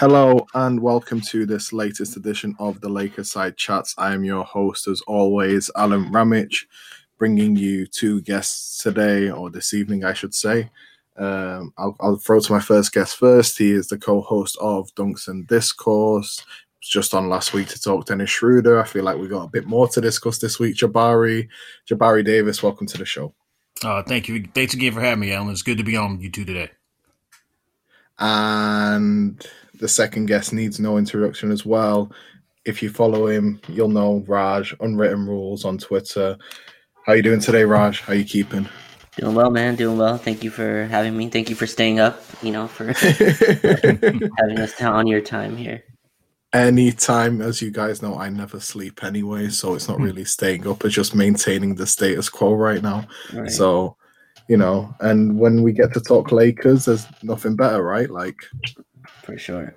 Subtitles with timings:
[0.00, 3.94] Hello and welcome to this latest edition of the Lakers Side Chats.
[3.98, 6.64] I am your host, as always, Alen Ramic,
[7.18, 10.70] bringing you two guests today, or this evening, I should say.
[11.18, 13.58] Um, I'll, I'll, throw to my first guest first.
[13.58, 16.46] He is the co-host of Dunks and Discourse.
[16.80, 18.80] Just on last week to talk Dennis Schroeder.
[18.80, 20.76] I feel like we got a bit more to discuss this week.
[20.76, 21.46] Jabari,
[21.86, 23.34] Jabari Davis, welcome to the show.
[23.84, 24.48] Uh, thank you.
[24.54, 25.50] Thanks again for having me, Alan.
[25.50, 26.70] It's good to be on you two today.
[28.18, 29.46] And
[29.80, 32.12] the second guest needs no introduction as well.
[32.66, 36.36] If you follow him, you'll know Raj, Unwritten Rules on Twitter.
[37.06, 38.02] How you doing today, Raj?
[38.02, 38.68] How you keeping?
[39.16, 39.74] Doing well, man.
[39.76, 40.18] Doing well.
[40.18, 41.30] Thank you for having me.
[41.30, 45.82] Thank you for staying up, you know, for having us on your time here.
[46.52, 50.04] Anytime, as you guys know, I never sleep anyway, so it's not hmm.
[50.04, 50.84] really staying up.
[50.84, 53.06] It's just maintaining the status quo right now.
[53.32, 53.50] Right.
[53.50, 53.96] So,
[54.48, 58.10] you know, and when we get to talk Lakers, there's nothing better, right?
[58.10, 58.36] Like,
[59.30, 59.74] for sure.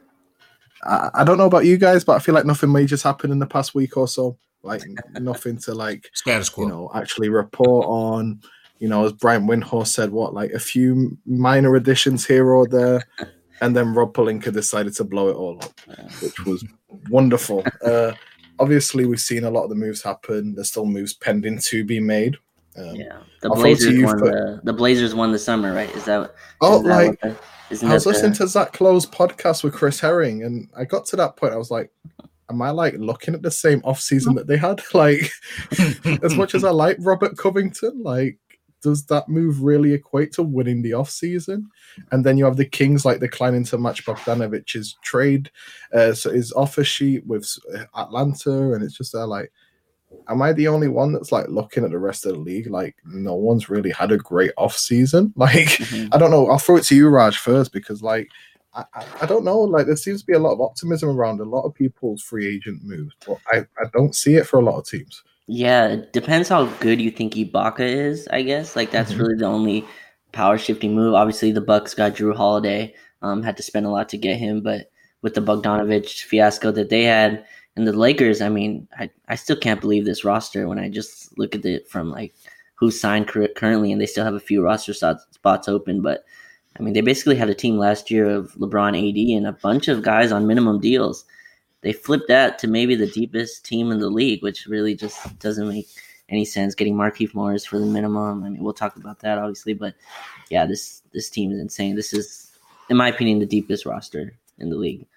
[0.83, 3.39] I, I don't know about you guys, but I feel like nothing major's happened in
[3.39, 4.37] the past week or so.
[4.63, 4.83] Like
[5.13, 6.65] nothing to like status quo.
[6.65, 8.41] You know, actually report on.
[8.79, 13.01] You know, as Brian Windhorst said, what like a few minor additions here or there,
[13.61, 15.79] and then Rob Pelinka decided to blow it all up,
[16.21, 16.65] which was
[17.09, 17.63] wonderful.
[17.85, 18.13] Uh,
[18.59, 20.55] obviously, we've seen a lot of the moves happen.
[20.55, 22.37] There's still moves pending to be made.
[22.77, 24.25] Um, yeah, the Blazers won for...
[24.25, 25.93] the the Blazers won the summer, right?
[25.95, 26.33] Is that?
[26.61, 27.37] Oh, is that like the,
[27.81, 28.39] I was listening the...
[28.39, 31.53] to Zach Lowe's podcast with Chris Herring, and I got to that point.
[31.53, 31.91] I was like,
[32.49, 34.81] "Am I like looking at the same off season that they had?
[34.93, 35.31] Like,
[36.23, 38.37] as much as I like Robert Covington, like,
[38.81, 41.69] does that move really equate to winning the off season?
[42.11, 45.49] And then you have the Kings like declining to match Bogdanovic's trade,
[45.93, 47.49] uh, so his offer sheet with
[47.95, 49.51] Atlanta, and it's just there like
[50.29, 52.69] am I the only one that's like looking at the rest of the league?
[52.69, 55.33] Like, no one's really had a great off season.
[55.43, 56.13] Like, mm-hmm.
[56.13, 56.47] I don't know.
[56.49, 58.29] I'll throw it to you, Raj, first because like.
[58.75, 58.85] I,
[59.21, 59.59] I don't know.
[59.59, 62.47] Like there seems to be a lot of optimism around a lot of people's free
[62.47, 65.21] agent moves, but I, I don't see it for a lot of teams.
[65.45, 68.27] Yeah, it depends how good you think Ibaka is.
[68.29, 69.21] I guess like that's mm-hmm.
[69.21, 69.85] really the only
[70.31, 71.13] power shifting move.
[71.13, 72.95] Obviously, the Bucks got Jrue Holiday.
[73.21, 74.89] Um, had to spend a lot to get him, but
[75.21, 77.45] with the Bogdanovic fiasco that they had,
[77.75, 81.37] and the Lakers, I mean, I, I still can't believe this roster when I just
[81.37, 82.33] look at it from like
[82.75, 86.01] who signed currently, and they still have a few roster spots open.
[86.01, 86.23] But
[86.77, 89.87] I mean, they basically had a team last year of LeBron, AD, and a bunch
[89.87, 91.25] of guys on minimum deals.
[91.81, 95.67] They flipped that to maybe the deepest team in the league, which really just doesn't
[95.67, 95.87] make
[96.29, 96.75] any sense.
[96.75, 98.43] Getting Markieff Morris for the minimum.
[98.43, 99.95] I mean, we'll talk about that obviously, but
[100.49, 101.95] yeah, this this team is insane.
[101.95, 102.51] This is,
[102.89, 105.07] in my opinion, the deepest roster in the league.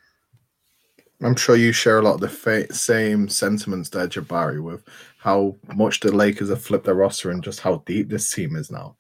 [1.23, 4.83] I'm sure you share a lot of the fa- same sentiments there, Jabari, with
[5.19, 8.71] how much the Lakers have flipped their roster and just how deep this team is
[8.71, 8.97] now.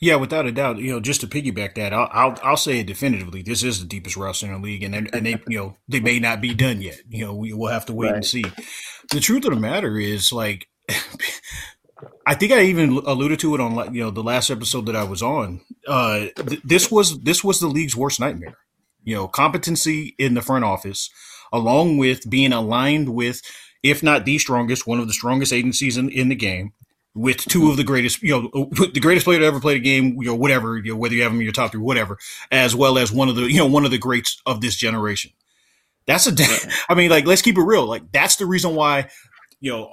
[0.00, 0.78] Yeah, without a doubt.
[0.78, 3.42] You know, just to piggyback that, I'll I'll, I'll say it definitively.
[3.42, 6.20] This is the deepest roster in the league, and and they you know they may
[6.20, 7.00] not be done yet.
[7.08, 8.16] You know, we will have to wait right.
[8.16, 8.44] and see.
[9.10, 10.68] The truth of the matter is, like,
[12.26, 15.04] I think I even alluded to it on you know the last episode that I
[15.04, 15.62] was on.
[15.86, 18.56] Uh, th- this was this was the league's worst nightmare.
[19.02, 21.10] You know, competency in the front office
[21.52, 23.42] along with being aligned with,
[23.82, 26.72] if not the strongest, one of the strongest agencies in, in the game,
[27.14, 29.80] with two of the greatest, you know, uh, the greatest player to ever play the
[29.80, 32.16] game, you know, whatever, you know, whether you have them in your top three, whatever,
[32.50, 35.32] as well as one of the, you know, one of the greats of this generation.
[36.06, 36.32] That's a,
[36.88, 37.86] I mean, like, let's keep it real.
[37.86, 39.10] Like, that's the reason why,
[39.60, 39.90] you know,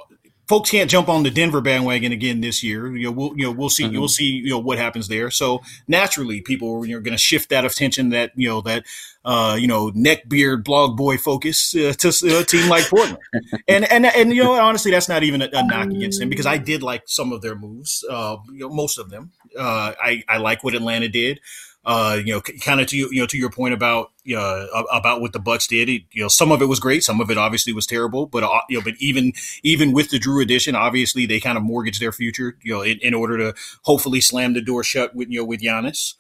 [0.48, 2.96] folks can't jump on the Denver bandwagon again this year.
[2.96, 3.94] You know, we'll you know we'll see mm-hmm.
[3.94, 5.32] you'll see you know what happens there.
[5.32, 8.86] So naturally, people are you know, going to shift that attention that you know that
[9.24, 13.18] uh, you know neckbeard blog boy focus uh, to a team like Portland.
[13.68, 16.46] and and and you know honestly, that's not even a, a, knock against them because
[16.46, 18.04] I did like some of their moves.
[18.10, 19.32] Uh, you know, most of them.
[19.58, 21.40] Uh, I I like what Atlanta did
[21.86, 25.34] uh, you know, kind of to you, know, to your point about, uh, about what
[25.34, 25.88] the Bucks did.
[25.88, 28.26] It, you know, some of it was great, some of it obviously was terrible.
[28.26, 31.64] But uh, you know, but even even with the Jrue addition, obviously they kind of
[31.64, 33.54] mortgaged their future, you know, in, in order to
[33.84, 36.16] hopefully slam the door shut with you know with Giannis.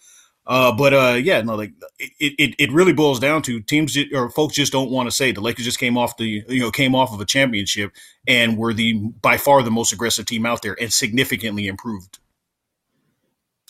[0.47, 4.29] Uh, but uh, yeah, no, like it, it, it really boils down to teams or
[4.29, 6.93] folks just don't want to say the Lakers just came off the you know came
[6.93, 7.91] off of a championship
[8.27, 12.19] and were the by far the most aggressive team out there and significantly improved.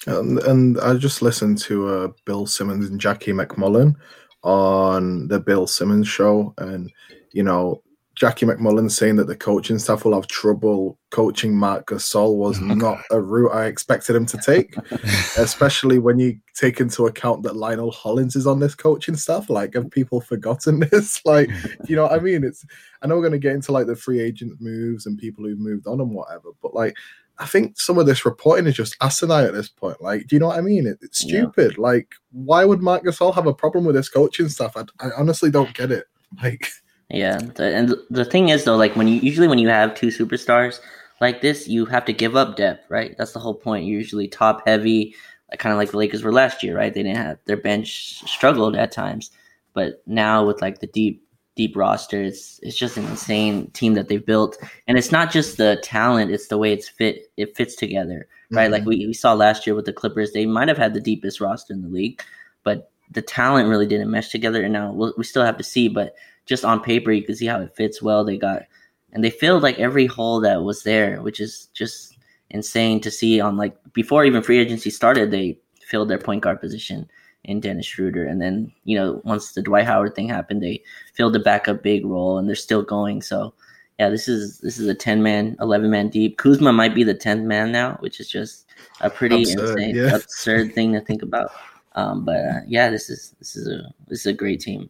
[0.07, 3.95] And, and I just listened to uh, Bill Simmons and Jackie MacMullan
[4.43, 6.91] on the Bill Simmons show, and
[7.31, 7.81] you know
[8.15, 12.99] Jackie MacMullan saying that the coaching staff will have trouble coaching Marc Gasol was not
[13.11, 14.75] a route I expected him to take,
[15.37, 19.49] especially when you take into account that Lionel Hollins is on this coaching staff.
[19.49, 21.25] Like, have people forgotten this?
[21.25, 21.49] Like,
[21.87, 22.45] you know what I mean?
[22.45, 22.65] It's
[23.01, 25.59] I know we're going to get into like the free agent moves and people who've
[25.59, 26.95] moved on and whatever, but like
[27.37, 30.01] I think some of this reporting is just asinine at this point.
[30.01, 30.87] Like, do you know what I mean?
[30.87, 31.73] It, it's stupid.
[31.77, 31.83] Yeah.
[31.83, 34.77] Like, why would Marc Gasol have a problem with his coaching stuff?
[34.77, 36.05] I, I honestly don't get it.
[36.43, 36.67] Like,
[37.09, 40.79] yeah, and the thing is though, like when you usually when you have two superstars
[41.21, 43.15] like this, you have to give up depth, right?
[43.17, 43.85] That's the whole point.
[43.85, 45.15] You're usually top heavy,
[45.49, 46.93] like, kind of like the Lakers were last year, right?
[46.93, 49.31] They didn't have their bench struggled at times,
[49.73, 51.24] but now with like the deep
[51.55, 54.57] deep roster, it's it's just an insane team that they've built,
[54.87, 57.31] and it's not just the talent; it's the way it's fit.
[57.37, 58.65] It fits together, right?
[58.65, 58.73] Mm-hmm.
[58.73, 61.41] Like we, we saw last year with the Clippers, they might have had the deepest
[61.41, 62.21] roster in the league,
[62.63, 64.63] but the talent really didn't mesh together.
[64.63, 66.15] And now we'll, we still have to see, but
[66.45, 68.23] just on paper, you can see how it fits well.
[68.23, 68.63] They got
[69.11, 72.17] and they filled like every hole that was there, which is just
[72.49, 73.39] insane to see.
[73.39, 77.09] On like before even free agency started, they filled their point guard position
[77.45, 80.83] in Dennis Schroeder, and then you know once the Dwight Howard thing happened, they
[81.13, 83.21] filled the backup big role, and they're still going.
[83.21, 83.53] So
[83.99, 86.37] yeah, this is this is a ten man, eleven man deep.
[86.37, 88.65] Kuzma might be the tenth man now, which is just
[89.01, 90.15] a pretty absurd, insane, yeah.
[90.15, 91.51] absurd thing to think about.
[91.93, 94.89] Um, but uh, yeah, this is this is a this is a great team.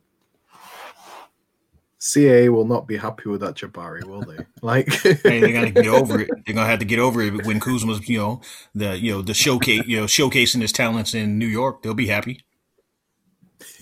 [2.00, 4.46] CA will not be happy with that Jabari, will they?
[4.62, 6.30] Like, hey, they're gonna get over it.
[6.46, 8.42] They're gonna have to get over it when Kuzma's, you know,
[8.74, 11.84] the you know the showcase, you know, showcasing his talents in New York.
[11.84, 12.45] They'll be happy.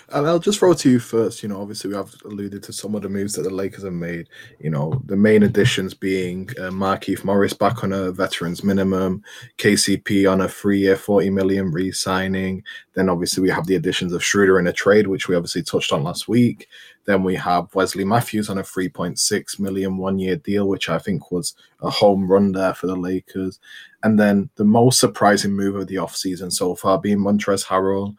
[0.08, 1.42] and I'll just throw to you first.
[1.42, 3.92] You know, obviously we have alluded to some of the moves that the Lakers have
[3.92, 4.28] made.
[4.58, 9.22] You know, the main additions being uh, Markieff Morris back on a veterans minimum,
[9.58, 12.62] KCP on a three-year, forty million re-signing.
[12.94, 15.92] Then obviously we have the additions of Schroeder in a trade, which we obviously touched
[15.92, 16.68] on last week.
[17.06, 21.30] Then we have Wesley Matthews on a 3.6 million one year deal, which I think
[21.30, 23.58] was a home run there for the Lakers.
[24.02, 28.16] And then the most surprising move of the offseason so far being Montrezl Harrell.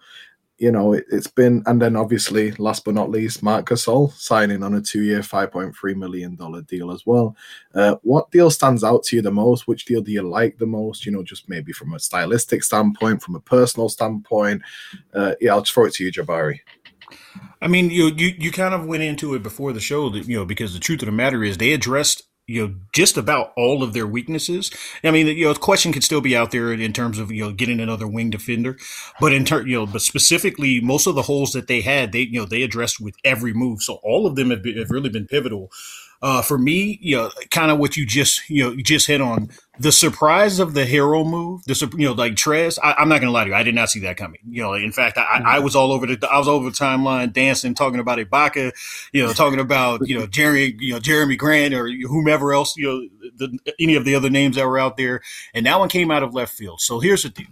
[0.57, 4.61] You know, it, has been, and then obviously, last but not least, Marc Gasol signing
[4.61, 6.35] on a two year, $5.3 million
[6.67, 7.35] deal as well.
[7.73, 9.67] Uh, what deal stands out to you the most?
[9.67, 11.03] Which deal do you like the most?
[11.03, 14.61] You know, just maybe from a stylistic standpoint, from a personal standpoint.
[15.15, 16.59] Uh, yeah, I'll just throw it to you, Jabari.
[17.61, 20.37] I mean, you you you kind of went into it before the show that you
[20.37, 23.83] know because the truth of the matter is they addressed you know just about all
[23.83, 24.71] of their weaknesses.
[25.03, 27.43] I mean, you know, the question could still be out there in terms of you
[27.43, 28.77] know getting another wing defender,
[29.19, 32.21] but in turn, you know, but specifically most of the holes that they had, they
[32.21, 33.81] you know they addressed with every move.
[33.81, 35.71] So all of them have, been, have really been pivotal
[36.21, 39.21] uh, for me, you know, kind of what you just you know you just hit
[39.21, 41.63] on the surprise of the hero move.
[41.65, 42.77] The you know like Trez.
[42.83, 44.39] I, am not gonna lie to you, I did not see that coming.
[44.47, 45.47] You know, in fact, I, mm-hmm.
[45.47, 48.71] I was all over the I was over the timeline dancing, talking about Ibaka,
[49.11, 52.85] you know, talking about you know Jerry, you know Jerami Grant or whomever else, you
[52.85, 55.21] know, the, any of the other names that were out there,
[55.55, 56.81] and that one came out of left field.
[56.81, 57.47] So here's the deal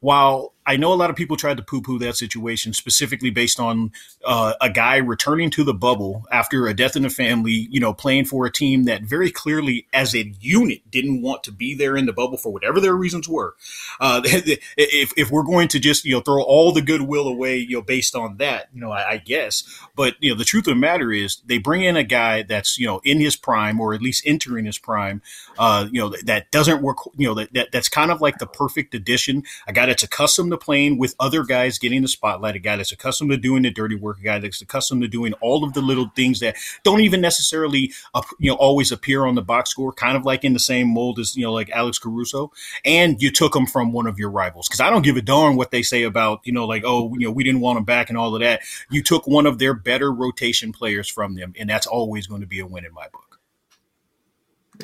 [0.00, 3.60] while I know a lot of people tried to poo poo that situation specifically based
[3.60, 3.92] on
[4.24, 7.94] uh, a guy returning to the bubble after a death in the family, you know,
[7.94, 11.96] playing for a team that very clearly, as a unit, didn't want to be there
[11.96, 13.54] in the bubble for whatever their reasons were.
[14.00, 17.76] Uh, if, if we're going to just, you know, throw all the goodwill away, you
[17.76, 19.62] know, based on that, you know, I, I guess.
[19.94, 22.76] But, you know, the truth of the matter is they bring in a guy that's,
[22.76, 25.22] you know, in his prime or at least entering his prime,
[25.58, 28.38] uh, you know, that, that doesn't work, you know, that, that that's kind of like
[28.38, 32.56] the perfect addition, a guy that's accustomed to playing with other guys getting the spotlight,
[32.56, 35.32] a guy that's accustomed to doing the dirty work, a guy that's accustomed to doing
[35.34, 39.34] all of the little things that don't even necessarily, uh, you know, always appear on
[39.34, 41.98] the box score, kind of like in the same mold as, you know, like Alex
[41.98, 42.52] Caruso.
[42.84, 44.68] And you took him from one of your rivals.
[44.68, 47.26] Cause I don't give a darn what they say about, you know, like, oh, you
[47.26, 48.62] know, we didn't want him back and all of that.
[48.90, 51.52] You took one of their better rotation players from them.
[51.58, 53.40] And that's always going to be a win in my book.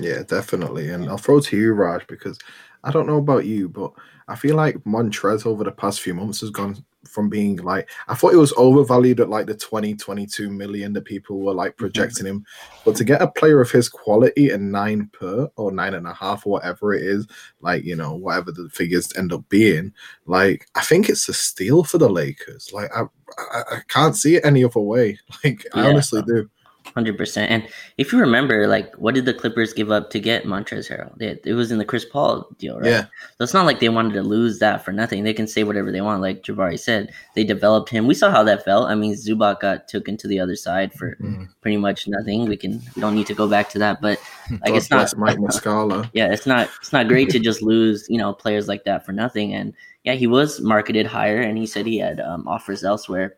[0.01, 0.89] Yeah, definitely.
[0.89, 2.39] And I'll throw to you, Raj, because
[2.85, 3.93] I don't know about you, but
[4.33, 8.15] I feel like Montrez over the past few months has gone from being like I
[8.15, 11.85] thought it was overvalued at like the 20, 22 million that people were like mm-hmm.
[11.85, 12.47] projecting him.
[12.83, 16.15] But to get a player of his quality and nine per or nine and a
[16.15, 17.27] half or whatever it is,
[17.61, 19.93] like you know, whatever the figures end up being,
[20.25, 22.71] like I think it's a steal for the Lakers.
[22.73, 23.03] Like I
[23.39, 25.19] I, I can't see it any other way.
[25.45, 25.83] Like yeah.
[25.83, 26.49] I honestly do.
[26.95, 27.51] Hundred percent.
[27.51, 31.21] And if you remember, like, what did the Clippers give up to get Montrezl Harrell?
[31.23, 32.91] It, it was in the Chris Paul deal, right?
[32.91, 33.03] Yeah.
[33.39, 35.25] So it's not like they wanted to lose that for nothing.
[35.25, 36.21] They can say whatever they want.
[36.21, 38.07] Like Jabari said, they developed him.
[38.07, 38.91] We saw how that felt.
[38.91, 41.45] I mean, Zubac got taken to the other side for mm-hmm.
[41.63, 42.47] pretty much nothing.
[42.47, 44.21] We can we don't need to go back to that, but
[44.51, 46.11] like it's not Mike Muscala.
[46.13, 49.13] yeah, it's not it's not great to just lose you know players like that for
[49.13, 49.55] nothing.
[49.55, 49.73] And
[50.05, 53.37] yeah, he was marketed higher, and he said he had um, offers elsewhere.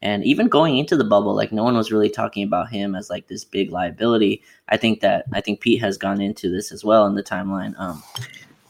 [0.00, 3.10] And even going into the bubble, like no one was really talking about him as
[3.10, 4.42] like this big liability.
[4.68, 7.78] I think that I think Pete has gone into this as well in the timeline.
[7.78, 8.02] Um,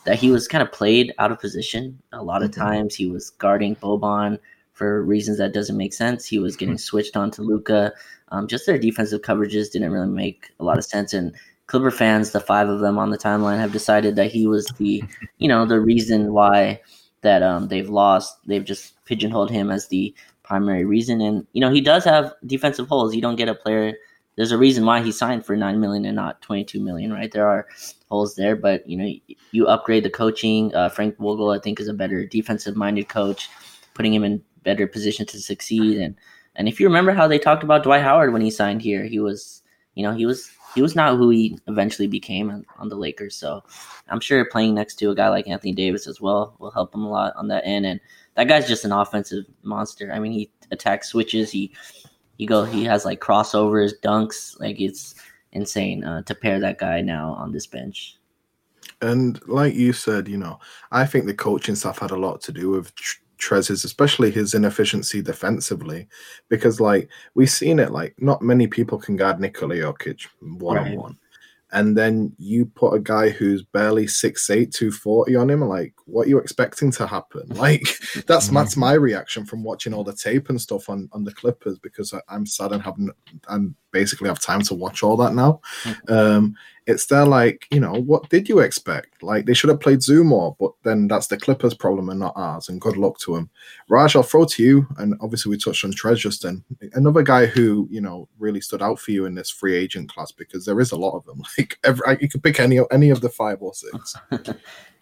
[0.05, 2.63] that he was kind of played out of position a lot of mm-hmm.
[2.63, 2.95] times.
[2.95, 4.39] He was guarding Boban
[4.73, 6.25] for reasons that doesn't make sense.
[6.25, 6.81] He was getting mm-hmm.
[6.81, 7.93] switched on to Luka.
[8.31, 11.13] Um, just their defensive coverages didn't really make a lot of sense.
[11.13, 11.35] And
[11.67, 15.05] Clipper fans, the five of them on the timeline, have decided that he was the,
[15.37, 16.81] you know, the reason why
[17.21, 18.39] that um, they've lost.
[18.47, 20.15] They've just pigeonholed him as the
[20.49, 23.15] primary reason, and you know he does have defensive holes.
[23.15, 23.93] You don't get a player.
[24.37, 27.31] There's a reason why he signed for nine million and not twenty two million, right?
[27.31, 27.69] There are
[28.11, 30.75] holes there, but you know you upgrade the coaching.
[30.75, 33.51] Uh, Frank Vogel, I think, is a better defensive minded coach,
[33.95, 35.99] putting him in better position to succeed.
[35.99, 36.17] And
[36.57, 39.21] and if you remember how they talked about Dwight Howard when he signed here, he
[39.21, 39.63] was
[39.95, 43.35] you know he was he was not who he eventually became on, on, the Lakers.
[43.35, 43.65] So
[44.09, 47.05] I'm sure playing next to a guy like Anthony Davis as well will help him
[47.05, 47.87] a lot on that end.
[47.87, 48.01] And
[48.39, 50.13] that guy's just an offensive monster.
[50.13, 51.51] I mean, he attacks switches.
[51.51, 51.73] He
[52.39, 54.59] he go he has like crossovers, dunks.
[54.61, 55.17] Like it's
[55.53, 58.17] insane uh, to pair that guy now on this bench.
[59.03, 60.61] And like you said, you know,
[60.93, 62.93] I think the coaching staff had a lot to do with
[63.39, 66.07] Trez's, especially his inefficiency defensively,
[66.49, 70.95] because like we've seen it, like not many people can guard Nikola Jokic one on
[70.95, 71.19] one.
[71.71, 76.31] And then you put a guy who's barely 6'8, 240 on him, like what are
[76.31, 77.43] you expecting to happen?
[77.59, 77.83] Like
[78.27, 78.55] that's mm-hmm.
[78.55, 82.15] that's my reaction from watching all the tape and stuff on, on the Clippers because
[82.15, 83.11] I, am sad and having
[83.49, 85.61] I'm basically have time to watch all that now.
[85.83, 86.13] Mm-hmm.
[86.13, 86.55] Um,
[86.89, 89.23] it's there like, you know, what did you expect?
[89.23, 92.33] Like they should have played Zoo more, but then that's the Clippers' problem and not
[92.35, 92.71] ours.
[92.71, 93.51] And good luck to him.
[93.91, 94.87] Raj, I'll throw to you.
[94.97, 96.65] And obviously we touched on Trez just then.
[96.95, 100.33] Another guy who, you know, really stood out for you in this free agent class
[100.33, 101.43] because there is a lot of them.
[101.59, 104.15] Like every, you could pick any any of the five or six.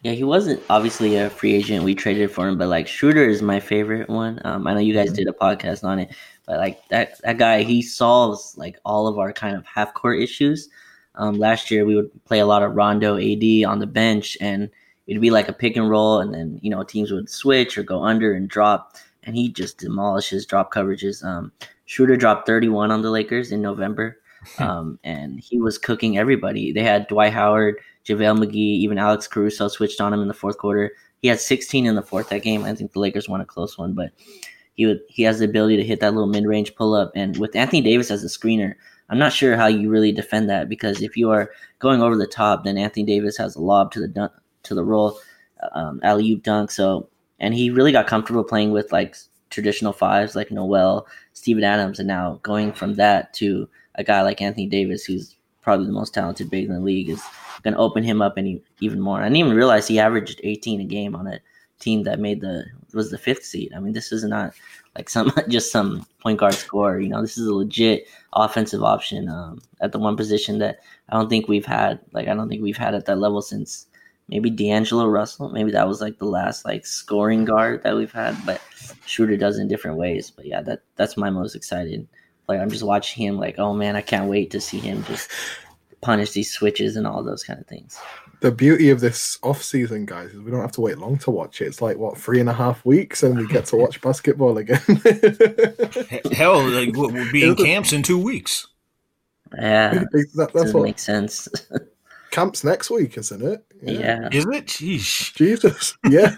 [0.03, 1.85] yeah, he wasn't obviously a free agent.
[1.85, 4.41] We traded for him, but like Schroeder is my favorite one.
[4.45, 6.15] Um, I know you guys did a podcast on it,
[6.47, 10.21] but like that that guy, he solves like all of our kind of half court
[10.21, 10.71] issues.
[11.17, 14.71] Um, last year, we would play a lot of Rondo AD on the bench, and
[15.07, 17.83] it'd be like a pick and roll, and then you know teams would switch or
[17.83, 21.25] go under and drop, and he just demolishes drop coverages.
[21.25, 21.53] Um,
[21.87, 24.19] Schroeder dropped 31 on the Lakers in November,
[24.59, 26.73] um, and he was cooking everybody.
[26.73, 30.59] They had Dwight Howard, JaVale McGee, even Alex Caruso switched on him in the fourth
[30.59, 30.93] quarter.
[31.23, 32.65] He had 16 in the fourth that game.
[32.65, 34.11] I think the Lakers won a close one, but
[34.75, 37.37] he would he has the ability to hit that little mid range pull up, and
[37.39, 38.75] with Anthony Davis as a screener,
[39.09, 42.27] I'm not sure how you really defend that because if you are going over the
[42.27, 44.33] top, then Anthony Davis has a lob to the dunk,
[44.65, 45.19] to the roll,
[45.73, 46.71] um, alley oop dunk.
[46.71, 47.09] So
[47.39, 49.17] and he really got comfortable playing with like
[49.51, 54.41] traditional fives like Noel, Steven Adams, and now going from that to a guy like
[54.41, 57.23] Anthony Davis, who's probably the most talented big in the league, is
[57.63, 59.21] going to open him up any even more.
[59.21, 61.41] I didn't even realize he averaged 18 a game on a
[61.79, 63.73] team that made the was the fifth seed.
[63.75, 64.55] I mean, this is not
[64.97, 66.99] like some just some point guard score.
[66.99, 71.17] You know, this is a legit offensive option um, at the one position that I
[71.17, 72.01] don't think we've had.
[72.13, 73.87] Like I don't think we've had at that level since
[74.29, 75.51] maybe D'Angelo Russell.
[75.51, 78.37] Maybe that was like the last like scoring guard that we've had.
[78.45, 78.61] But
[79.05, 80.31] Schroeder does in different ways.
[80.31, 82.09] But yeah, that that's my most excited
[82.47, 82.61] player.
[82.61, 85.31] I'm just watching him like, oh man, I can't wait to see him just
[86.01, 87.99] punish these switches and all those kind of things
[88.41, 91.31] the beauty of this off season, guys, is we don't have to wait long to
[91.31, 91.67] watch it.
[91.67, 94.79] It's like what three and a half weeks, and we get to watch basketball again.
[96.33, 98.67] Hell, like, we'll be in camps in two weeks.
[99.57, 101.49] Yeah, that, that's what makes sense.
[102.31, 103.65] camps next week, isn't it?
[103.83, 104.29] Yeah, yeah.
[104.33, 104.67] is it?
[104.67, 105.35] Jeez.
[105.35, 106.37] Jesus, yeah.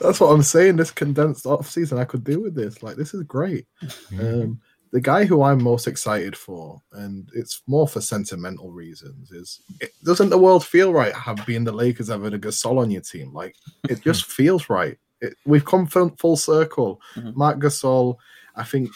[0.00, 0.76] that's what I'm saying.
[0.76, 2.82] This condensed off season, I could do with this.
[2.82, 3.66] Like, this is great.
[3.82, 4.42] Mm-hmm.
[4.42, 4.60] Um,
[4.92, 9.92] the guy who I'm most excited for, and it's more for sentimental reasons, is it,
[10.04, 13.32] doesn't the world feel right have being the Lakers having a Gasol on your team?
[13.32, 13.54] Like
[13.88, 14.98] it just feels right.
[15.20, 17.00] It, we've come full circle.
[17.16, 17.32] Mm-hmm.
[17.34, 18.16] Marc Gasol,
[18.56, 18.90] I think,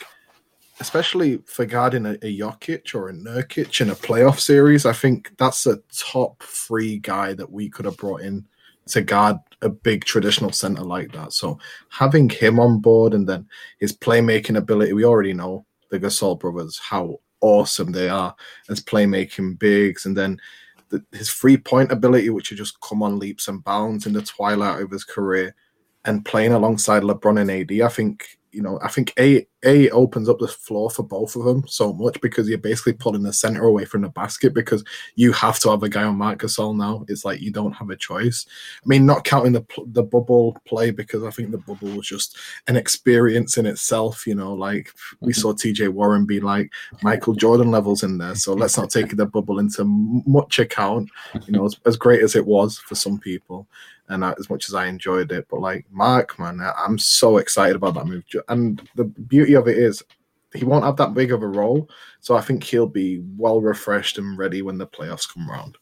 [0.81, 5.37] especially for guarding a, a Jokic or a Nurkic in a playoff series, I think
[5.37, 8.47] that's a top three guy that we could have brought in
[8.89, 11.33] to guard a big traditional center like that.
[11.33, 11.59] So
[11.89, 13.47] having him on board and then
[13.79, 18.35] his playmaking ability, we already know the Gasol brothers, how awesome they are
[18.69, 20.41] as playmaking bigs, and then
[20.89, 24.23] the, his free point ability, which had just come on leaps and bounds in the
[24.23, 25.55] twilight of his career,
[26.05, 27.87] and playing alongside LeBron and AD.
[27.87, 31.45] I think you know, I think a a opens up the floor for both of
[31.45, 35.33] them so much because you're basically pulling the center away from the basket because you
[35.33, 37.05] have to have a guy on Marc Gasol now.
[37.09, 38.47] It's like you don't have a choice.
[38.85, 42.37] I mean, not counting the the bubble play because I think the bubble was just
[42.67, 44.27] an experience in itself.
[44.27, 45.41] You know, like we mm-hmm.
[45.41, 45.89] saw T.J.
[45.89, 48.35] Warren be like Michael Jordan levels in there.
[48.35, 51.11] So let's not take the bubble into much account.
[51.47, 53.67] You know, as, as great as it was for some people
[54.13, 57.95] and as much as I enjoyed it, but like Marc, man, I'm so excited about
[57.95, 58.25] that move.
[58.49, 60.03] And the beauty of it is,
[60.55, 61.89] he won't have that big of a role,
[62.21, 65.79] so I think he'll be well refreshed and ready when the playoffs come around.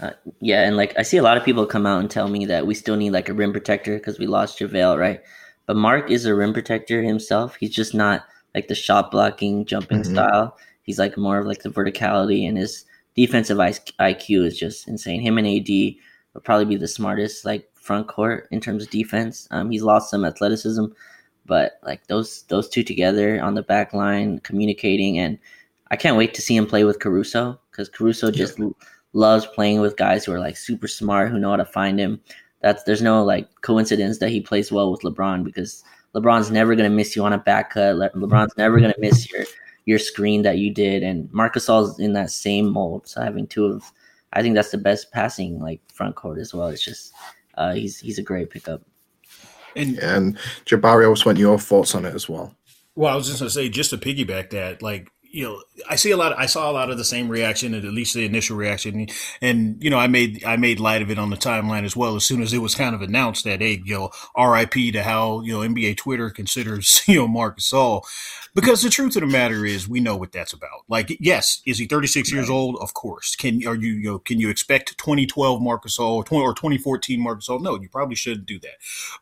[0.00, 2.46] Uh, yeah, and like I see a lot of people come out and tell me
[2.46, 5.20] that we still need like a rim protector because we lost JaVale, right?
[5.66, 7.56] But Marc is a rim protector himself.
[7.56, 8.24] He's just not
[8.54, 10.12] like the shot blocking, jumping mm-hmm.
[10.12, 10.56] style.
[10.82, 12.84] he's like more of like the verticality and his
[13.14, 15.20] defensive IQ is just insane.
[15.20, 15.68] Him and AD
[16.34, 19.48] would probably be the smartest like front court in terms of defense.
[19.50, 20.84] Um, he's lost some athleticism,
[21.46, 25.38] but like those those two together on the back line communicating and
[25.90, 28.68] I can't wait to see him play with Caruso because Caruso just yeah.
[29.12, 32.20] loves playing with guys who are like super smart who know how to find him.
[32.60, 35.84] That's there's no like coincidence that he plays well with LeBron because
[36.14, 37.96] LeBron's never gonna miss you on a back cut.
[37.96, 39.44] Le- LeBron's never gonna miss your
[39.84, 43.06] your screen that you did, and Marc Gasol's in that same mold.
[43.06, 43.84] So having two of,
[44.32, 46.68] I think that's the best passing like front court as well.
[46.68, 47.12] It's just
[47.54, 48.82] uh, he's he's a great pickup.
[49.76, 52.54] And, and Jabari, I was want your thoughts on it as well.
[52.94, 56.10] Well, I was just gonna say, just to piggyback that, like you know, I see
[56.10, 56.32] a lot.
[56.32, 59.08] Of, I saw a lot of the same reaction, at least the initial reaction,
[59.40, 62.16] and you know, I made I made light of it on the timeline as well.
[62.16, 64.92] As soon as it was kind of announced that, hey, you know, R.I.P.
[64.92, 68.02] to how you know NBA Twitter considers you know Marc Gasol,
[68.56, 70.84] because the truth of the matter is, we know what that's about.
[70.88, 72.78] Like, yes, is he 36 years old?
[72.80, 73.36] Of course.
[73.36, 77.20] Can are you, you know, can you expect 2012 Marc Gasol or 20 or 2014
[77.20, 77.60] Marc Gasol?
[77.60, 78.76] No, you probably shouldn't do that.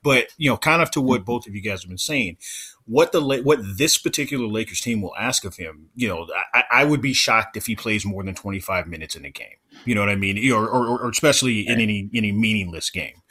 [0.04, 1.24] But you know, kind of to what mm-hmm.
[1.24, 2.36] both of you guys have been saying
[2.86, 6.84] what the what this particular Lakers team will ask of him, you know, I, I,
[6.84, 9.56] would be shocked if he plays more than 25 minutes in a game.
[9.86, 10.52] You know what I mean?
[10.52, 13.22] Or, or, or especially in any any meaningless game.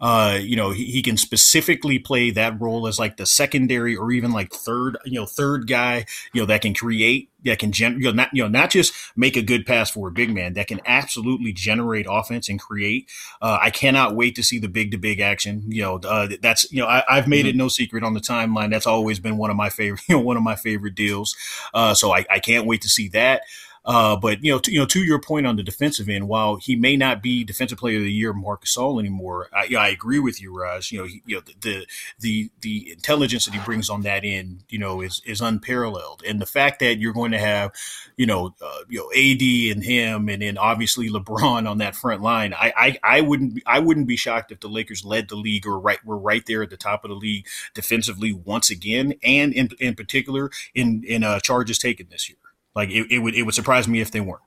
[0.00, 4.12] Uh, you know, he, he, can specifically play that role as like the secondary or
[4.12, 7.94] even like third, you know, third guy, you know, that can create, that can gen,
[7.94, 10.52] you know, not, you know, not just make a good pass for a big man,
[10.52, 13.08] that can absolutely generate offense and create.
[13.40, 15.64] Uh, I cannot wait to see the big to big action.
[15.68, 17.50] You know, uh, that's, you know, I, have made mm-hmm.
[17.50, 18.70] it no secret on the timeline.
[18.70, 21.34] That's always been one of my favorite, you know, one of my favorite deals.
[21.72, 23.42] Uh, so I, I can't wait to see that.
[23.86, 26.56] Uh, but you know, to, you know, to your point on the defensive end, while
[26.56, 30.18] he may not be defensive player of the year Marc Gasol anymore, I, I agree
[30.18, 30.90] with you, Raj.
[30.90, 31.86] You know, he, you know the
[32.18, 36.40] the the intelligence that he brings on that end, you know, is is unparalleled, and
[36.40, 37.72] the fact that you're going to have,
[38.16, 42.22] you know, uh, you know, AD and him, and then obviously LeBron on that front
[42.22, 45.36] line, I I, I wouldn't be, I wouldn't be shocked if the Lakers led the
[45.36, 49.14] league or right were right there at the top of the league defensively once again,
[49.22, 52.38] and in in particular in in uh, charges taken this year.
[52.76, 54.42] Like it, it would it would surprise me if they weren't.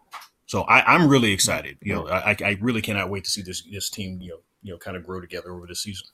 [0.45, 1.77] So I, am really excited.
[1.81, 4.71] You know, I, I really cannot wait to see this this team you know you
[4.71, 6.07] know kind of grow together over the season.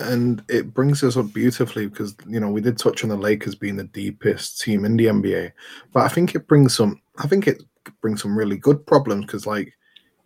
[0.00, 3.54] And it brings us up beautifully because you know we did touch on the Lakers
[3.54, 5.52] being the deepest team in the NBA,
[5.92, 7.00] but I think it brings some.
[7.18, 7.62] I think it
[8.00, 9.72] brings some really good problems because like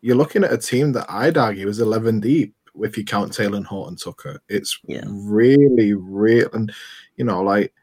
[0.01, 3.65] you're looking at a team that I'd argue is 11 deep if you count Talen
[3.65, 4.41] Horton Tucker.
[4.49, 5.03] It's yeah.
[5.07, 6.73] really, real, and
[7.17, 7.75] you know, like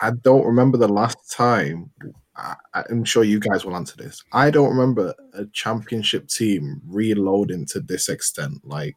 [0.00, 1.90] I don't remember the last time.
[2.36, 4.22] I, I'm sure you guys will answer this.
[4.32, 8.64] I don't remember a championship team reloading to this extent.
[8.64, 8.96] Like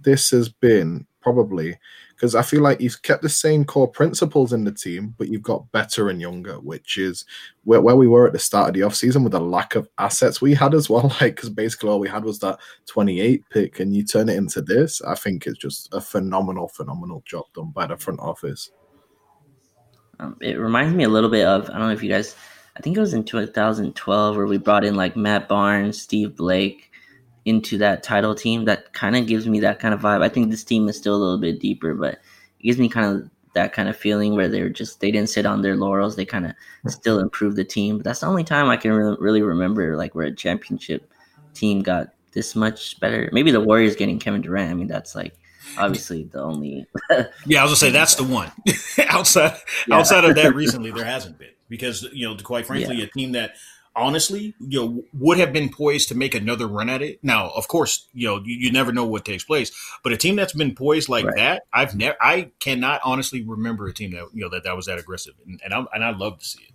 [0.00, 1.78] this has been probably
[2.20, 5.42] because I feel like you've kept the same core principles in the team, but you've
[5.42, 7.24] got better and younger, which is
[7.64, 10.42] where, where we were at the start of the offseason with the lack of assets
[10.42, 11.14] we had as well.
[11.20, 14.60] Like, because basically all we had was that 28 pick, and you turn it into
[14.60, 15.00] this.
[15.00, 18.70] I think it's just a phenomenal, phenomenal job done by the front office.
[20.20, 22.36] Um, it reminds me a little bit of I don't know if you guys.
[22.76, 26.92] I think it was in 2012 where we brought in like Matt Barnes, Steve Blake
[27.44, 28.66] into that title team.
[28.66, 30.22] That kind of gives me that kind of vibe.
[30.22, 33.06] I think this team is still a little bit deeper, but it gives me kind
[33.06, 36.16] of that kind of feeling where they're just they didn't sit on their laurels.
[36.16, 36.52] They kind of
[36.92, 37.96] still improved the team.
[37.96, 41.10] But that's the only time I can re- really remember like where a championship
[41.54, 43.28] team got this much better.
[43.32, 44.70] Maybe the Warriors getting Kevin Durant.
[44.70, 45.34] I mean, that's like
[45.78, 46.86] obviously the only.
[47.46, 48.50] yeah, I was gonna say that's the one.
[49.08, 49.56] outside
[49.86, 49.96] yeah.
[49.96, 53.04] outside of that, recently there hasn't been because you know, quite frankly, yeah.
[53.04, 53.54] a team that
[53.96, 57.18] honestly, you know, would have been poised to make another run at it.
[57.22, 60.36] Now, of course, you know, you, you never know what takes place, but a team
[60.36, 61.36] that's been poised like right.
[61.36, 64.86] that, I've never, I cannot honestly remember a team that you know that that was
[64.86, 66.74] that aggressive, and and, I, and I love to see it.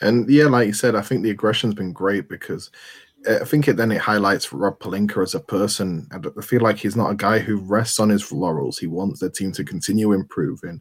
[0.00, 2.70] And yeah, like you said, I think the aggression's been great because
[3.26, 6.08] I think it then it highlights Rob Pelinka as a person.
[6.12, 8.78] I feel like he's not a guy who rests on his laurels.
[8.78, 10.80] He wants the team to continue improving.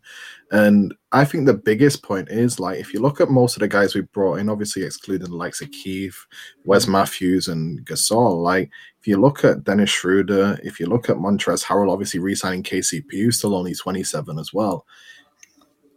[0.52, 3.68] And I think the biggest point is like if you look at most of the
[3.68, 6.18] guys we brought in, obviously excluding the likes of Keith,
[6.64, 6.88] Wes.
[6.88, 8.70] Matthews, and Gasol, like
[9.00, 13.12] if you look at Dennis Schroeder, if you look at Montrezl Harrell, obviously re-signing KCP,
[13.12, 14.86] who's still only 27 as well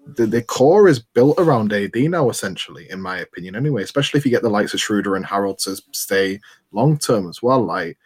[0.06, 4.24] the, the core is built around AD now, essentially, in my opinion, anyway, especially if
[4.24, 6.40] you get the likes of Schroeder and Harrell to stay
[6.72, 7.64] long term as well.
[7.64, 7.98] Like,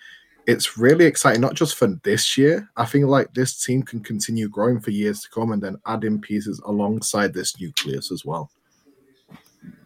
[0.47, 2.69] it's really exciting, not just for this year.
[2.77, 6.05] I think like this team can continue growing for years to come and then add
[6.05, 8.51] in pieces alongside this nucleus as well.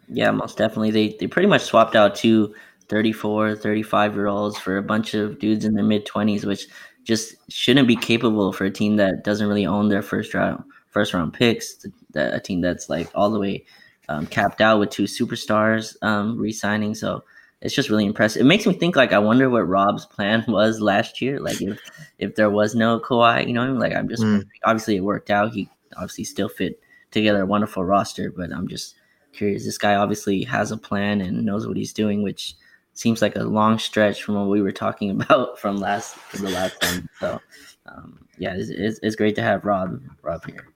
[0.09, 0.91] Yeah, most definitely.
[0.91, 2.53] They they pretty much swapped out two
[2.89, 6.65] 34, 35 year olds for a bunch of dudes in their mid 20s, which
[7.03, 11.13] just shouldn't be capable for a team that doesn't really own their first round first
[11.13, 11.85] round picks.
[12.11, 13.65] That a team that's like all the way
[14.09, 16.95] um, capped out with two superstars um, re-signing.
[16.95, 17.23] So
[17.61, 18.41] it's just really impressive.
[18.41, 21.39] It makes me think like I wonder what Rob's plan was last year.
[21.39, 21.79] Like if
[22.17, 23.79] if there was no Kawhi, you know, I mean?
[23.79, 24.45] like I'm just mm.
[24.63, 25.53] obviously it worked out.
[25.53, 28.95] He obviously still fit together a wonderful roster, but I'm just
[29.33, 29.65] curious.
[29.65, 32.55] This guy obviously has a plan and knows what he's doing, which
[32.93, 36.51] seems like a long stretch from what we were talking about from last from the
[36.51, 37.09] last time.
[37.19, 37.41] So
[37.85, 40.67] um, yeah, it's, it's, it's great to have Rob Rob here.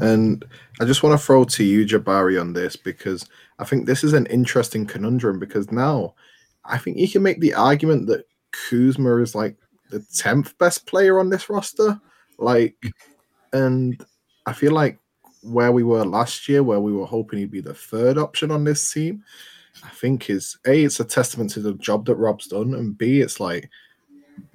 [0.00, 0.44] And
[0.80, 3.28] I just want to throw to you, Jabari, on this because
[3.58, 6.14] I think this is an interesting conundrum because now
[6.64, 9.56] I think you can make the argument that Kuzma is like
[9.90, 12.00] the 10th best player on this roster.
[12.38, 12.76] Like,
[13.52, 14.04] and
[14.46, 14.98] I feel like
[15.42, 18.64] where we were last year, where we were hoping he'd be the third option on
[18.64, 19.22] this team,
[19.84, 23.20] I think is A, it's a testament to the job that Rob's done, and B,
[23.20, 23.68] it's like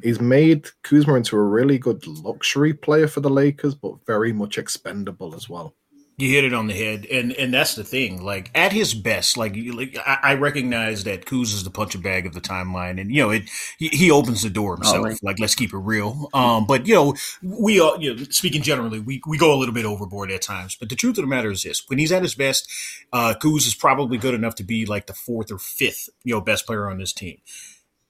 [0.02, 4.58] he's made Kuzma into a really good luxury player for the Lakers, but very much
[4.58, 5.76] expendable as well.
[6.20, 8.22] You hit it on the head, and and that's the thing.
[8.22, 12.26] Like at his best, like, like I, I recognize that Kuz is the punching bag
[12.26, 13.50] of the timeline, and you know it.
[13.78, 15.08] He, he opens the door himself.
[15.10, 16.28] Oh, like let's keep it real.
[16.34, 19.74] Um, but you know we are you know speaking generally, we we go a little
[19.74, 20.76] bit overboard at times.
[20.76, 22.70] But the truth of the matter is this: when he's at his best,
[23.14, 26.42] uh, Kuz is probably good enough to be like the fourth or fifth you know
[26.42, 27.38] best player on this team.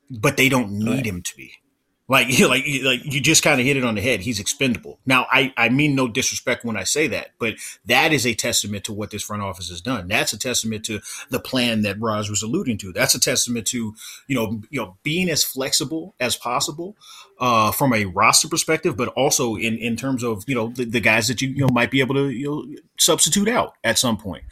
[0.10, 1.06] But they don't need right.
[1.06, 1.59] him to be.
[2.10, 4.20] Like, like, like you just kind of hit it on the head.
[4.20, 5.00] He's expendable.
[5.06, 8.84] Now, I, I mean no disrespect when I say that, but that is a testament
[8.86, 10.08] to what this front office has done.
[10.08, 12.92] That's a testament to the plan that Raj was alluding to.
[12.92, 13.94] That's a testament to,
[14.28, 16.98] you know, you know, being as flexible as possible,
[17.40, 21.00] uh, from a roster perspective, but also in, in terms of, you know, the, the
[21.00, 22.66] guys that you, you know, might be able to, you know,
[22.98, 24.44] substitute out at some point.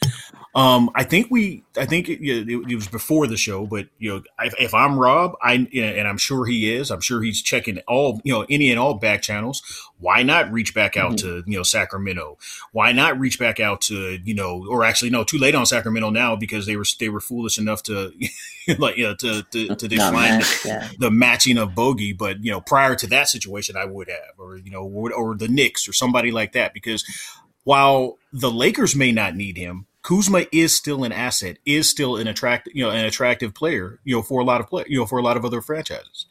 [0.56, 4.10] Um, I think we, I think it, it, it, was before the show, but you
[4.10, 7.80] know, if, if I'm Rob, I and I'm sure he is, I'm sure he's checking
[7.88, 9.62] all, you know, any and all back channels.
[10.00, 11.42] Why not reach back out mm-hmm.
[11.42, 12.38] to you know Sacramento?
[12.72, 16.10] Why not reach back out to you know, or actually no, too late on Sacramento
[16.10, 18.14] now because they were they were foolish enough to
[18.80, 20.90] like you know, to to, to decline yeah.
[20.98, 24.58] the matching of Bogey, but you know, prior to that situation, I would have, or
[24.58, 27.04] you know, or, or the Knicks or somebody like that, because
[27.64, 32.28] while the Lakers may not need him Kuzma is still an asset, is still an
[32.28, 35.06] attractive, you know, an attractive player, you know, for a lot of play, you know,
[35.06, 36.28] for a lot of other franchises.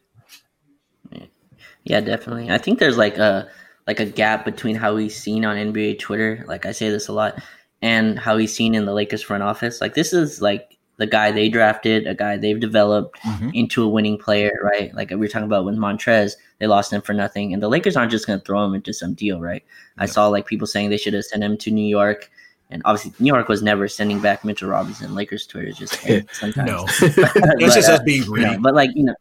[1.85, 2.51] Yeah, definitely.
[2.51, 3.51] I think there's like a
[3.87, 7.13] like a gap between how he's seen on NBA Twitter, like I say this a
[7.13, 7.39] lot,
[7.83, 9.83] and how he's seen in the Lakers front office.
[9.83, 13.51] Like this is like the guy they drafted, a guy they've developed mm-hmm.
[13.53, 14.95] into a winning player, right?
[14.95, 17.95] Like we were talking about with Montrez, they lost him for nothing, and the Lakers
[17.95, 19.63] aren't just going to throw him into some deal, right?
[19.99, 20.05] Yeah.
[20.05, 22.31] I saw like people saying they should have sent him to New York
[22.71, 25.15] and obviously, New York was never sending back Mitchell Robinson.
[25.15, 25.95] Lakers Twitter is just
[26.33, 26.69] sometimes.
[26.69, 28.51] no, it's just us being greedy.
[28.51, 29.15] No, but like you know,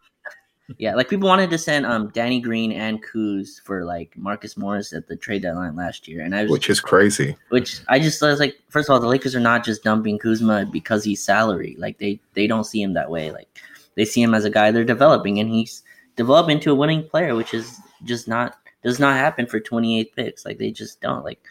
[0.78, 4.94] yeah, like people wanted to send um Danny Green and Kuz for like Marcus Morris
[4.94, 7.36] at the trade deadline last year, and I was which is crazy.
[7.50, 10.18] Which I just I was like, first of all, the Lakers are not just dumping
[10.18, 11.76] Kuzma because he's salary.
[11.78, 13.32] Like they they don't see him that way.
[13.32, 13.60] Like
[13.94, 15.84] they see him as a guy they're developing, and he's
[16.16, 20.46] developed into a winning player, which is just not does not happen for 28 picks.
[20.46, 21.24] Like they just don't.
[21.24, 21.44] Like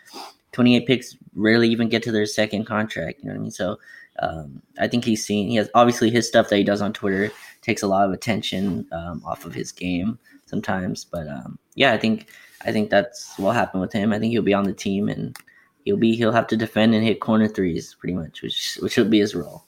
[0.55, 3.19] 28 picks rarely even get to their second contract.
[3.21, 3.51] You know what I mean?
[3.51, 3.79] So
[4.21, 7.31] um, I think he's seen, he has obviously his stuff that he does on Twitter
[7.61, 11.05] takes a lot of attention um, off of his game sometimes.
[11.05, 12.29] But um, yeah, I think,
[12.65, 14.13] I think that's what happened with him.
[14.13, 15.37] I think he'll be on the team and
[15.85, 19.05] he'll be, he'll have to defend and hit corner threes pretty much, which, which will
[19.07, 19.65] be his role.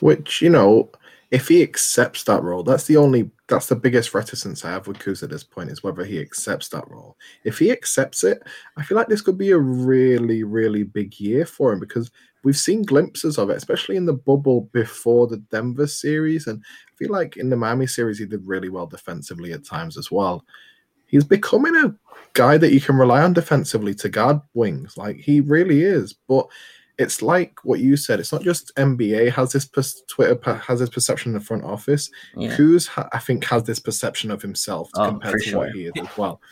[0.00, 0.90] Which, you know,
[1.30, 4.98] if he accepts that role, that's the only that's the biggest reticence I have with
[4.98, 7.16] Kuz at this point is whether he accepts that role.
[7.44, 8.42] If he accepts it,
[8.76, 12.10] I feel like this could be a really, really big year for him because
[12.42, 16.46] we've seen glimpses of it, especially in the bubble before the Denver series.
[16.46, 19.96] And I feel like in the Miami series, he did really well defensively at times
[19.96, 20.44] as well.
[21.06, 21.94] He's becoming a
[22.34, 24.96] guy that you can rely on defensively to guard wings.
[24.96, 26.12] Like he really is.
[26.12, 26.48] But
[27.00, 28.20] it's like what you said.
[28.20, 32.10] It's not just NBA has this per- Twitter has this perception in the front office.
[32.36, 32.54] Yeah.
[32.54, 35.58] Kuz, ha- I think, has this perception of himself oh, compared to sure.
[35.60, 36.42] what he is as well.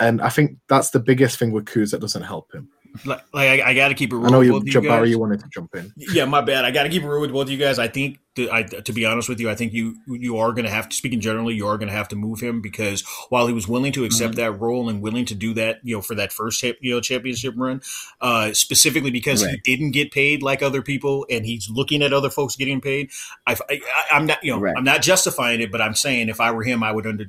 [0.00, 2.68] And I think that's the biggest thing with Kuz that doesn't help him
[3.04, 4.26] like, like I, I got to keep it real.
[4.26, 5.92] I know you, Jabari, you, you wanted to jump in.
[5.96, 6.64] Yeah, my bad.
[6.64, 7.78] I got to keep it real with both of you guys.
[7.78, 10.64] I think, to, I, to be honest with you, I think you you are going
[10.64, 10.96] to have to.
[10.96, 13.92] Speaking generally, you are going to have to move him because while he was willing
[13.92, 14.40] to accept mm-hmm.
[14.40, 17.54] that role and willing to do that, you know, for that first you know championship
[17.56, 17.80] run,
[18.20, 19.58] uh, specifically because right.
[19.64, 23.10] he didn't get paid like other people, and he's looking at other folks getting paid.
[23.46, 23.80] I, I
[24.16, 24.74] am not, you know, right.
[24.76, 27.26] I'm not justifying it, but I'm saying if I were him, I would under.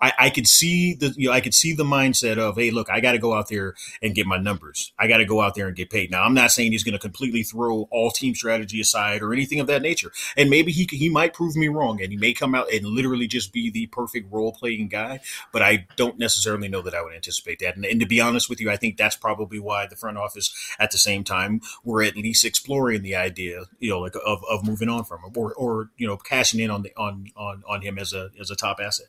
[0.00, 2.90] I, I could see the, you know, I could see the mindset of, hey, look,
[2.90, 4.92] I got to go out there and get my numbers.
[5.00, 6.10] I got to go out there and get paid.
[6.10, 9.58] Now, I'm not saying he's going to completely throw all team strategy aside or anything
[9.58, 10.12] of that nature.
[10.36, 13.26] and maybe he he might prove me wrong, and he may come out and literally
[13.26, 15.20] just be the perfect role playing guy.
[15.52, 17.76] But I don't necessarily know that I would anticipate that.
[17.76, 20.54] And, and to be honest with you, I think that's probably why the front office,
[20.78, 24.66] at the same time, were at least exploring the idea, you know, like of, of
[24.66, 27.82] moving on from him, or or you know, cashing in on the on on on
[27.82, 29.06] him as a as a top asset.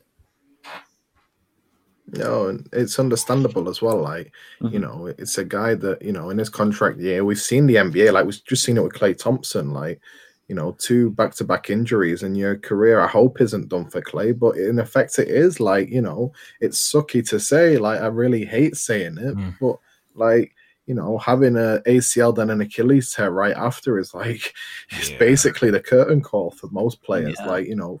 [2.12, 3.98] No, and it's understandable as well.
[3.98, 4.74] Like, mm-hmm.
[4.74, 7.76] you know, it's a guy that, you know, in his contract year, we've seen the
[7.76, 10.00] NBA, like we've just seen it with Klay Thompson, like,
[10.48, 14.02] you know, two back to back injuries in your career, I hope isn't done for
[14.02, 15.60] Klay, but in effect it is.
[15.60, 19.56] Like, you know, it's sucky to say, like, I really hate saying it, mm.
[19.58, 19.78] but
[20.14, 20.54] like,
[20.86, 24.52] you know, having a ACL then an Achilles tear right after is like
[24.90, 25.18] it's yeah.
[25.18, 27.36] basically the curtain call for most players.
[27.38, 27.46] Yeah.
[27.46, 28.00] Like, you know,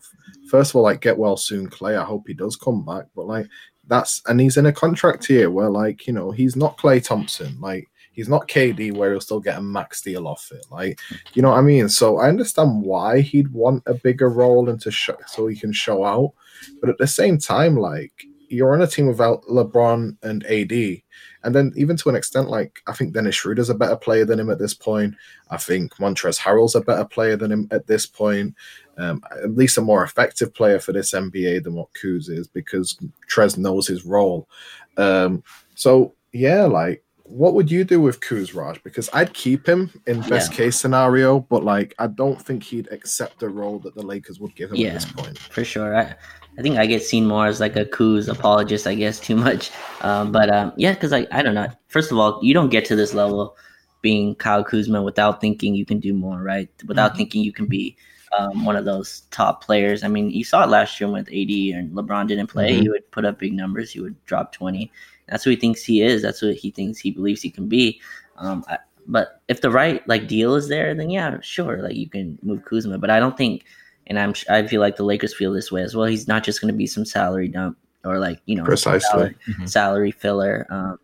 [0.50, 1.96] first of all, like get well soon, Klay.
[1.96, 3.04] I hope he does come back.
[3.14, 3.46] But like
[3.86, 7.60] that's and he's in a contract here where like you know he's not Klay Thompson,
[7.60, 10.64] like he's not KD where he'll still get a max deal off it.
[10.70, 10.98] Like
[11.34, 11.88] you know what I mean.
[11.88, 15.72] So I understand why he'd want a bigger role and to show so he can
[15.72, 16.32] show out,
[16.80, 18.12] but at the same time, like
[18.48, 21.02] you're on a team without LeBron and AD.
[21.44, 24.40] And then even to an extent, like I think Dennis Schroeder's a better player than
[24.40, 25.14] him at this point.
[25.50, 28.54] I think Montrezl Harrell's a better player than him at this point
[28.98, 32.98] um, at least a more effective player for this NBA than what Kuz is because
[33.30, 34.48] Trez knows his role.
[34.96, 35.42] Um,
[35.74, 38.82] so yeah, like what would you do with Kuz Raj?
[38.82, 40.56] Because I'd keep him in best yeah.
[40.58, 44.54] case scenario, but like I don't think he'd accept the role that the Lakers would
[44.54, 45.38] give him yeah, at this point.
[45.38, 45.96] For sure.
[45.96, 46.14] I,
[46.58, 49.70] I think I get seen more as like a Kuz apologist, I guess, too much.
[50.02, 51.68] Um, but um, yeah, because I, I don't know.
[51.88, 53.56] First of all, you don't get to this level
[54.02, 56.68] being Kyle Kuzma without thinking you can do more, right?
[56.86, 57.18] Without mm-hmm.
[57.18, 57.96] thinking you can be
[58.36, 60.02] um, one of those top players.
[60.02, 62.72] I mean, you saw it last year with AD and LeBron didn't play.
[62.72, 62.82] Mm-hmm.
[62.82, 63.92] He would put up big numbers.
[63.92, 64.90] He would drop 20.
[65.28, 66.22] That's what he thinks he is.
[66.22, 68.00] That's what he thinks he believes he can be.
[68.36, 72.08] Um, I, but if the right like deal is there, then yeah, sure, like you
[72.08, 72.98] can move Kuzma.
[72.98, 73.64] But I don't think,
[74.06, 76.06] and I'm I feel like the Lakers feel this way as well.
[76.06, 79.36] He's not just going to be some salary dump or like you know precisely salary,
[79.48, 79.66] mm-hmm.
[79.66, 80.66] salary filler.
[80.70, 80.98] Um,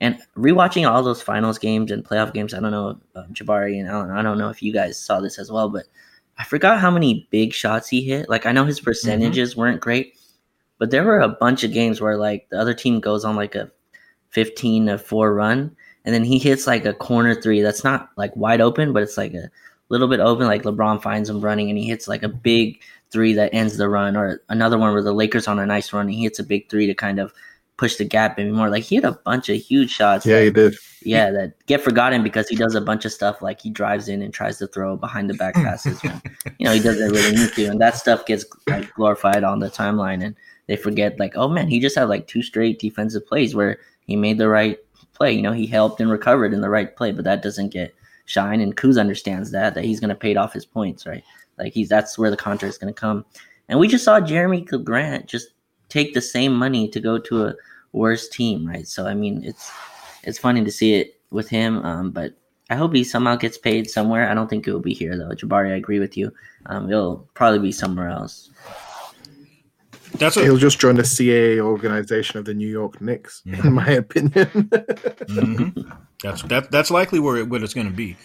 [0.00, 3.88] and rewatching all those finals games and playoff games, I don't know, uh, Jabari and
[3.88, 5.84] Alan, I don't know if you guys saw this as well, but
[6.38, 8.28] I forgot how many big shots he hit.
[8.28, 9.60] Like I know his percentages mm-hmm.
[9.60, 10.18] weren't great,
[10.78, 13.54] but there were a bunch of games where like the other team goes on like
[13.54, 13.70] a
[14.30, 18.34] 15 to 4 run and then he hits like a corner three that's not like
[18.34, 19.50] wide open, but it's like a
[19.92, 23.34] little bit open like LeBron finds him running and he hits like a big three
[23.34, 26.14] that ends the run or another one where the Lakers on a nice run and
[26.14, 27.32] he hits a big three to kind of
[27.76, 28.70] push the gap anymore.
[28.70, 30.24] Like he had a bunch of huge shots.
[30.24, 30.74] Yeah, that, he did.
[31.02, 34.22] Yeah, that get forgotten because he does a bunch of stuff like he drives in
[34.22, 36.02] and tries to throw behind the back passes.
[36.02, 36.22] when,
[36.58, 39.68] you know, he doesn't really need to, and that stuff gets like glorified on the
[39.68, 40.36] timeline, and
[40.68, 44.16] they forget like, oh man, he just had like two straight defensive plays where he
[44.16, 44.78] made the right
[45.12, 45.32] play.
[45.32, 47.94] You know, he helped and recovered in the right play, but that doesn't get
[48.32, 48.60] shine.
[48.60, 51.22] And Kuz understands that that he's going to pay off his points, right?
[51.58, 53.24] Like he's that's where the contract is going to come.
[53.68, 55.48] And we just saw Jerami Grant just
[55.88, 57.54] take the same money to go to a
[57.92, 58.88] worse team, right?
[58.88, 59.70] So I mean, it's
[60.24, 62.34] it's funny to see it with him, um, but
[62.70, 64.28] I hope he somehow gets paid somewhere.
[64.28, 65.34] I don't think it will be here though.
[65.34, 66.32] Jabari, I agree with you.
[66.66, 68.50] Um, it'll probably be somewhere else.
[70.14, 73.66] That's what, he'll just join the CAA organization of the New York Knicks, mm-hmm.
[73.66, 74.32] in my opinion.
[74.34, 75.90] mm-hmm.
[76.22, 78.16] That's that, that's likely where it, what it's going to be.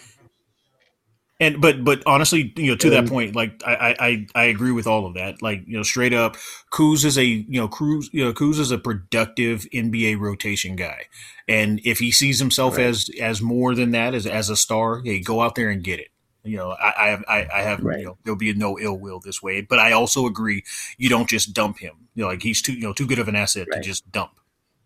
[1.40, 4.88] And but but honestly, you know, to that point, like I, I I agree with
[4.88, 5.40] all of that.
[5.40, 6.36] Like you know, straight up,
[6.72, 11.04] Kuz is a you know Cruz you know Kuz is a productive NBA rotation guy,
[11.46, 12.86] and if he sees himself right.
[12.86, 16.00] as as more than that as as a star, hey, go out there and get
[16.00, 16.08] it.
[16.42, 18.00] You know, I I I, I have right.
[18.00, 20.64] you know there'll be no ill will this way, but I also agree
[20.96, 22.08] you don't just dump him.
[22.16, 23.80] You know, like he's too you know too good of an asset right.
[23.80, 24.32] to just dump.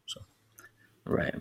[0.04, 0.20] So,
[1.06, 1.34] right.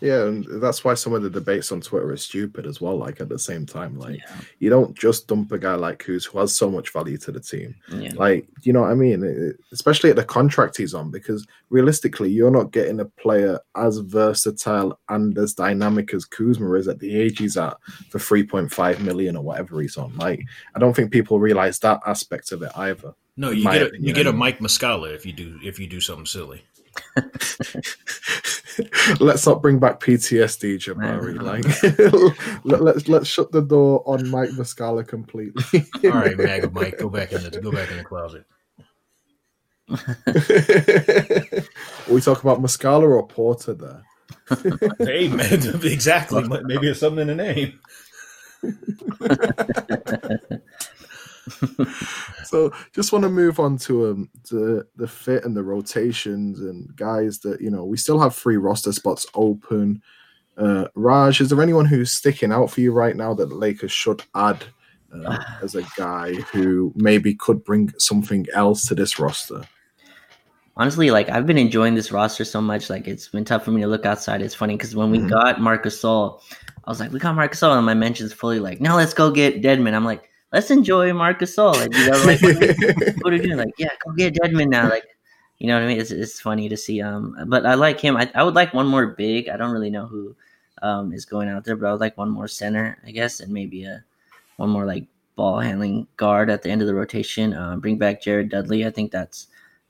[0.00, 2.96] Yeah, and that's why some of the debates on Twitter are stupid as well.
[2.96, 4.36] Like at the same time, like yeah.
[4.58, 7.40] you don't just dump a guy like Kuz who has so much value to the
[7.40, 7.74] team.
[7.92, 8.12] Yeah.
[8.14, 9.54] Like you know what I mean?
[9.72, 14.98] especially at the contract he's on, because realistically, you're not getting a player as versatile
[15.08, 17.76] and as dynamic as Kuzma is at the age he's at
[18.10, 20.16] for 3.5 million or whatever he's on.
[20.16, 23.14] Like I don't think people realize that aspect of it either.
[23.36, 24.04] No, you get a, opinion.
[24.04, 26.62] you get a Mike Muscala if you do if you do something silly.
[29.20, 31.40] let's not bring back PTSD, Jabari.
[31.40, 31.64] Like,
[32.64, 35.86] let, us let's, let's shut the door on Mike Muscala completely.
[36.04, 38.44] All right, Mag Mike, go back in the go back in the closet.
[42.08, 44.04] we talk about Muscala or Porter there.
[44.98, 46.46] hey, man, exactly.
[46.64, 47.80] Maybe it's something in the name.
[52.44, 56.94] So just want to move on to um the the fit and the rotations and
[56.96, 60.02] guys that you know we still have three roster spots open.
[60.56, 63.92] Uh, Raj, is there anyone who's sticking out for you right now that the Lakers
[63.92, 64.62] should add
[65.14, 69.62] uh, as a guy who maybe could bring something else to this roster?
[70.76, 72.88] Honestly, like I've been enjoying this roster so much.
[72.88, 74.40] Like it's been tough for me to look outside.
[74.40, 75.28] It's funny because when we mm-hmm.
[75.28, 76.40] got Marcus Gasol,
[76.84, 79.30] I was like, we got Marcus Gasol, and my mentions fully like, now let's go
[79.30, 79.94] get Dedmon.
[79.94, 81.74] I'm like, let's enjoy Marcus Gasol.
[81.74, 83.56] Like, you know, like what are you doing?
[83.56, 84.88] Like, yeah, go get Dedmon now.
[84.88, 85.04] Like,
[85.58, 86.00] you know what I mean?
[86.00, 87.00] It's, it's funny to see.
[87.02, 88.16] Um, but I like him.
[88.16, 89.48] I, I would like one more big.
[89.48, 90.36] I don't really know who
[90.82, 93.52] um is going out there, but I would like one more center, I guess, and
[93.52, 94.04] maybe a
[94.56, 97.54] one more like ball handling guard at the end of the rotation.
[97.54, 98.86] Uh, bring back Jared Dudley.
[98.86, 99.48] I think that's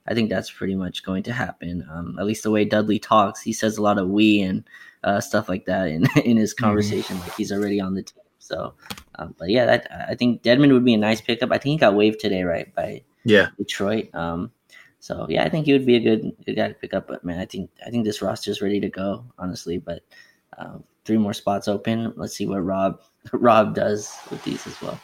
[0.08, 1.86] I think that's pretty much going to happen.
[1.90, 4.64] Um, at least the way Dudley talks, he says a lot of we and
[5.04, 6.64] uh, stuff like that in in his mm-hmm.
[6.64, 7.28] conversation, mm-hmm.
[7.28, 8.22] like he's already on the team.
[8.50, 8.74] So,
[9.14, 11.52] um, but yeah, that, I think Dedmon would be a nice pickup.
[11.52, 14.12] I think he got waived today, right, by yeah Detroit.
[14.12, 14.50] Um,
[14.98, 17.06] so yeah, I think he would be a good good guy to pick up.
[17.06, 19.78] But man, I think I think this roster is ready to go, honestly.
[19.78, 20.02] But
[20.58, 22.12] uh, three more spots open.
[22.16, 23.00] Let's see what Rob
[23.32, 25.00] Rob does with these as well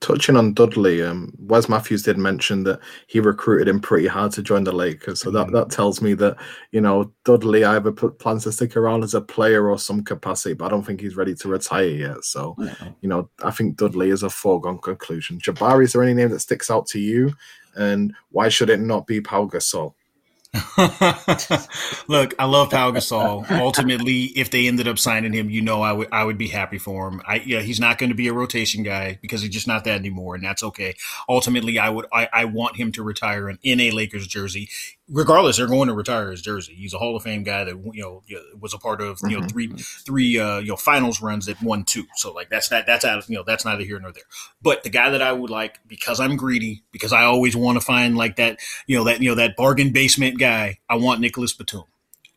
[0.00, 4.42] touching on Dudley, um, Wes Matthews did mention that he recruited him pretty hard to
[4.42, 5.20] join the Lakers.
[5.20, 5.56] So that, mm-hmm.
[5.56, 6.36] that tells me that,
[6.72, 10.66] you know, Dudley either plans to stick around as a player or some capacity, but
[10.66, 12.24] I don't think he's ready to retire yet.
[12.24, 12.56] So,
[13.02, 15.38] you know, I think Dudley is a foregone conclusion.
[15.38, 17.32] Jabari, is there any name that sticks out to you?
[17.76, 19.94] And why should it not be Pau Gasol?
[22.08, 23.48] Look, I love Pau Gasol.
[23.50, 26.78] Ultimately, if they ended up signing him, you know, I would I would be happy
[26.78, 27.22] for him.
[27.24, 29.98] I yeah, he's not going to be a rotation guy because he's just not that
[29.98, 30.96] anymore, and that's okay.
[31.28, 34.68] Ultimately, I would I, I want him to retire in, in a Lakers jersey
[35.10, 36.74] regardless, they're going to retire his jersey.
[36.74, 38.22] He's a Hall of Fame guy that you know
[38.58, 39.48] was a part of you know mm-hmm.
[39.48, 42.04] three three uh, you know finals runs that won two.
[42.16, 44.24] So like that's that that's out of you know that's neither here nor there.
[44.62, 47.84] But the guy that I would like because I'm greedy because I always want to
[47.84, 50.78] find like that you know that you know that bargain basement guy.
[50.88, 51.84] I want Nicolas Batum.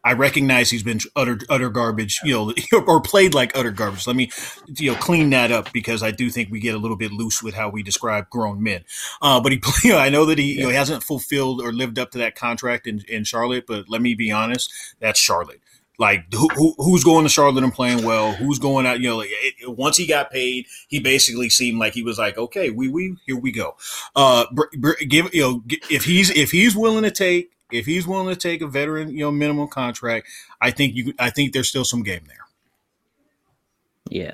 [0.04, 2.54] I recognize he's been utter utter garbage, you know,
[2.88, 4.06] or played like utter garbage.
[4.06, 4.32] Let me,
[4.78, 7.42] you know, clean that up because I do think we get a little bit loose
[7.42, 8.84] with how we describe grown men.
[9.22, 11.72] Uh, but he, you know, I know that he, you know, he hasn't fulfilled or
[11.72, 13.66] lived up to that contract in, in Charlotte.
[13.66, 15.62] But let me be honest, that's Charlotte.
[16.00, 18.34] Like who, who, who's going to Charlotte and playing well?
[18.34, 19.00] Who's going out?
[19.00, 22.38] You know, it, it, once he got paid, he basically seemed like he was like,
[22.38, 23.78] okay, we we here we go.
[24.16, 24.46] Uh,
[25.08, 28.62] give you know if he's if he's willing to take if he's willing to take
[28.62, 30.28] a veteran, you know, minimum contract,
[30.62, 32.46] I think you I think there's still some game there.
[34.10, 34.34] Yeah.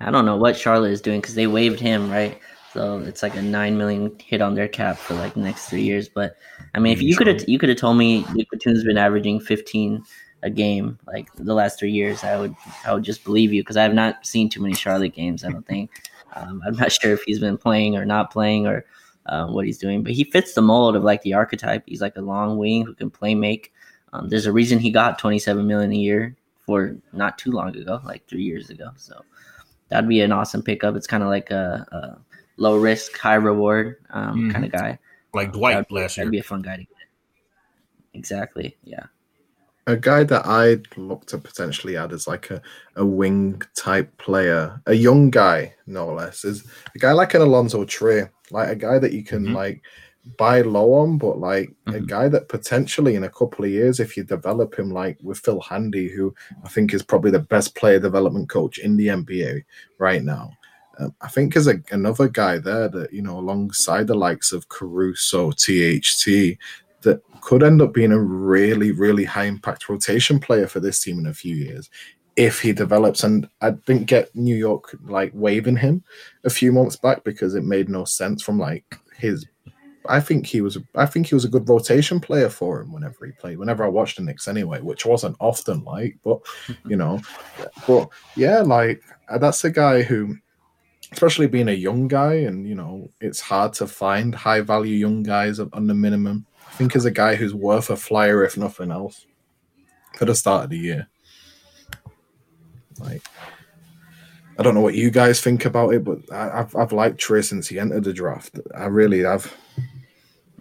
[0.00, 2.38] I don't know what Charlotte is doing because they waived him, right?
[2.72, 5.82] So it's like a nine million hit on their cap for like the next three
[5.82, 6.08] years.
[6.08, 6.36] But
[6.74, 9.40] I mean, if you could have you could have told me Nick Batum's been averaging
[9.40, 10.02] fifteen
[10.42, 13.76] a game like the last three years, I would I would just believe you because
[13.76, 15.44] I have not seen too many Charlotte games.
[15.44, 15.90] I don't think.
[16.34, 18.84] Um, I'm not sure if he's been playing or not playing or
[19.26, 20.02] um, what he's doing.
[20.02, 21.84] But he fits the mold of like the archetype.
[21.86, 23.72] He's like a long wing who can play make.
[24.12, 28.00] Um, there's a reason he got 27 million a year for not too long ago,
[28.04, 28.90] like three years ago.
[28.96, 29.20] So
[29.88, 30.96] that'd be an awesome pickup.
[30.96, 32.18] It's kind of like a, a,
[32.56, 34.50] low risk, high reward um, mm-hmm.
[34.50, 34.98] kind of guy.
[35.32, 36.24] Like Dwight that'd, last year.
[36.24, 36.88] That'd be a fun guy to get.
[38.14, 38.76] Exactly.
[38.84, 39.06] Yeah
[39.86, 42.62] a guy that I'd look to potentially add as like a,
[42.96, 47.84] a wing type player, a young guy, no less, is a guy like an Alonzo
[47.84, 49.54] Trier, like a guy that you can mm-hmm.
[49.54, 49.82] like
[50.38, 51.94] buy low on, but like mm-hmm.
[51.96, 55.38] a guy that potentially in a couple of years, if you develop him like with
[55.38, 59.64] Phil Handy, who I think is probably the best player development coach in the NBA
[59.98, 60.50] right now.
[60.98, 64.68] Um, I think as a, another guy there that you know alongside the likes of
[64.68, 66.56] Caruso, THT,
[67.02, 71.18] that could end up being a really, really high impact rotation player for this team
[71.18, 71.90] in a few years
[72.36, 73.24] if he develops.
[73.24, 76.04] And I didn't get New York like waving him
[76.44, 78.84] a few months back because it made no sense from like
[79.16, 79.46] his.
[80.06, 80.76] I think he was.
[80.94, 83.58] I think he was a good rotation player for him whenever he played.
[83.58, 86.40] Whenever I watched the Knicks, anyway, which wasn't often, like, but
[86.86, 87.20] you know,
[87.86, 90.36] but yeah, like uh, that's a guy who
[91.12, 95.22] especially being a young guy and you know it's hard to find high value young
[95.22, 98.90] guys on the minimum I think is a guy who's worth a flyer if nothing
[98.90, 99.26] else
[100.16, 101.08] for the start of the year.
[102.98, 103.22] Like,
[104.58, 107.42] I don't know what you guys think about it, but I, have I've liked Trey
[107.42, 108.58] since he entered the draft.
[108.76, 109.52] I really have.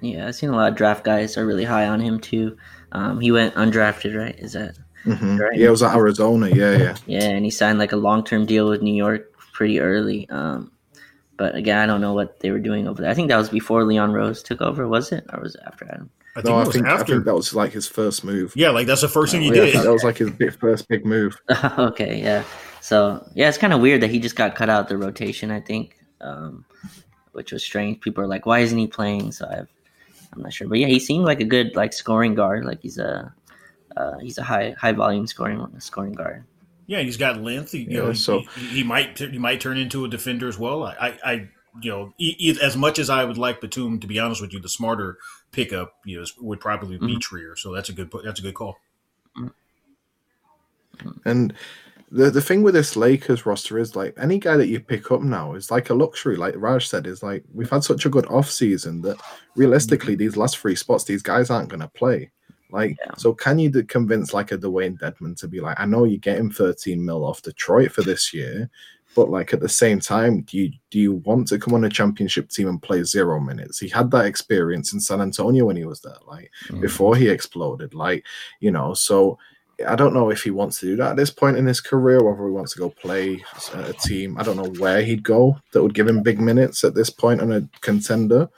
[0.02, 2.58] Yeah, I've seen a lot of draft guys are really high on him too.
[2.92, 4.38] Um, he went undrafted, right?
[4.38, 5.38] Is that mm-hmm.
[5.38, 5.58] right?
[5.58, 6.50] Yeah, it was at Arizona.
[6.50, 6.98] Yeah, yeah.
[7.06, 10.30] Yeah, and he signed like a long term deal with New York pretty early.
[10.30, 10.72] Um,
[11.38, 13.12] but again, I don't know what they were doing over there.
[13.12, 15.86] I think that was before Leon Rose took over, was it, or was it after
[15.86, 16.10] Adam?
[16.36, 18.54] I think, no, I think, I think that was like his first move.
[18.56, 19.76] Yeah, like that's the first thing he yeah, did.
[19.76, 21.40] That was like his big, first big move.
[21.78, 22.44] okay, yeah.
[22.82, 25.52] So yeah, it's kind of weird that he just got cut out the rotation.
[25.52, 26.66] I think, um,
[27.34, 28.02] which was strange.
[28.02, 29.68] People are like, "Why isn't he playing?" So I've,
[30.34, 32.66] I'm not sure, but yeah, he seemed like a good like scoring guard.
[32.66, 33.32] Like he's a
[33.96, 36.46] uh, he's a high high volume scoring scoring guard.
[36.88, 37.72] Yeah, he's got length.
[37.72, 40.84] He, yeah, know, so he, he, might he might turn into a defender as well.
[40.84, 41.50] I, I
[41.82, 44.60] you know, e- as much as I would like Batum, to be honest with you,
[44.60, 45.18] the smarter
[45.52, 47.20] pickup you know would probably be mm-hmm.
[47.20, 47.56] Trier.
[47.56, 48.78] So that's a good that's a good call.
[51.26, 51.54] And
[52.12, 55.22] the the thing with this Lakers roster is like any guy that you pick up
[55.22, 56.36] now is like a luxury.
[56.36, 59.20] Like Raj said, is like we've had such a good off season that
[59.56, 60.20] realistically, mm-hmm.
[60.20, 62.32] these last three spots, these guys aren't going to play.
[62.74, 63.14] Like, yeah.
[63.18, 66.50] so can you convince like a Dewayne Dedmon to be like, I know you're getting
[66.50, 68.68] 13 mil off Detroit for this year,
[69.16, 71.90] but like at the same time, do you do you want to come on a
[71.90, 73.80] championship team and play zero minutes?
[73.80, 76.82] He had that experience in San Antonio when he was there, like mm-hmm.
[76.82, 78.26] before he exploded, like
[78.60, 78.94] you know.
[78.94, 79.38] So
[79.88, 82.24] I don't know if he wants to do that at this point in his career,
[82.24, 83.44] whether he wants to go play
[83.74, 84.38] a team.
[84.38, 87.42] I don't know where he'd go that would give him big minutes at this point
[87.42, 88.50] on a contender.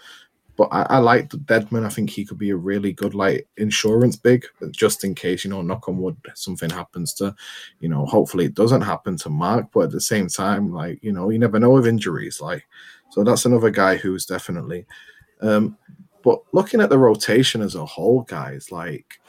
[0.57, 1.85] But I, I like Dedmon.
[1.85, 5.49] I think he could be a really good like insurance big, just in case you
[5.49, 7.35] know, knock on wood, something happens to,
[7.79, 9.67] you know, hopefully it doesn't happen to Marc.
[9.73, 12.39] But at the same time, like you know, you never know of injuries.
[12.39, 12.65] Like,
[13.11, 14.85] so that's another guy who's definitely.
[15.41, 15.77] Um,
[16.23, 19.19] but looking at the rotation as a whole, guys, like,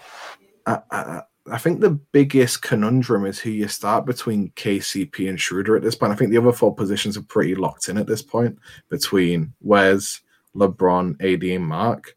[0.65, 1.23] I, I,
[1.53, 5.95] I think the biggest conundrum is who you start between KCP and Schroeder at this
[5.95, 6.13] point.
[6.13, 8.59] I think the other four positions are pretty locked in at this point
[8.89, 10.23] between Wes,
[10.57, 12.15] LeBron, AD, Marc.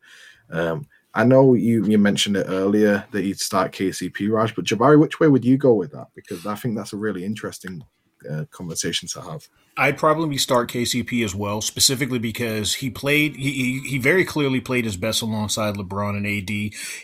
[0.51, 4.99] Um, I know you you mentioned it earlier that you'd start KCP, Raj, but Jabari,
[4.99, 6.07] which way would you go with that?
[6.15, 7.83] Because I think that's a really interesting
[8.29, 9.47] uh, conversation to have.
[9.77, 13.35] I'd probably start KCP as well, specifically because he played.
[13.35, 16.49] He, he very clearly played his best alongside LeBron and AD.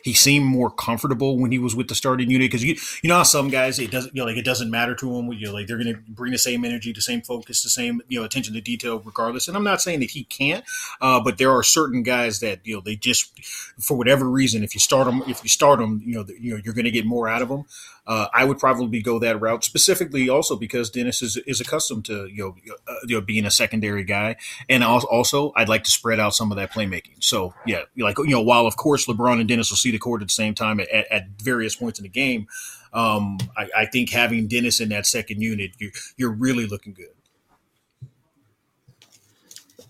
[0.03, 3.23] He seemed more comfortable when he was with the starting unit because you you know
[3.23, 5.31] some guys it doesn't you know like it doesn't matter to them.
[5.31, 8.01] You know like they're going to bring the same energy, the same focus, the same
[8.09, 9.47] you know attention to detail regardless.
[9.47, 10.65] And I'm not saying that he can't,
[11.01, 13.31] uh, but there are certain guys that you know they just
[13.79, 16.61] for whatever reason if you start them if you start them you know you know
[16.63, 17.65] you're going to get more out of them.
[18.07, 22.27] Uh, I would probably go that route specifically also because Dennis is, is accustomed to
[22.27, 24.35] you know, uh, you know being a secondary guy,
[24.69, 27.23] and also I'd like to spread out some of that playmaking.
[27.23, 30.21] So yeah, like you know, while of course LeBron and Dennis will see the court
[30.21, 32.47] at the same time at, at various points in the game,
[32.93, 37.07] um, I, I, think having Dennis in that second unit, you, you're really looking good.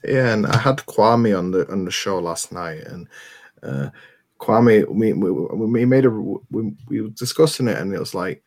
[0.04, 3.08] Yeah, and I had Kwame on the on the show last night, and.
[3.62, 3.90] Uh,
[4.46, 8.44] Kwame, we, we, we made a we, we were discussing it, and it was like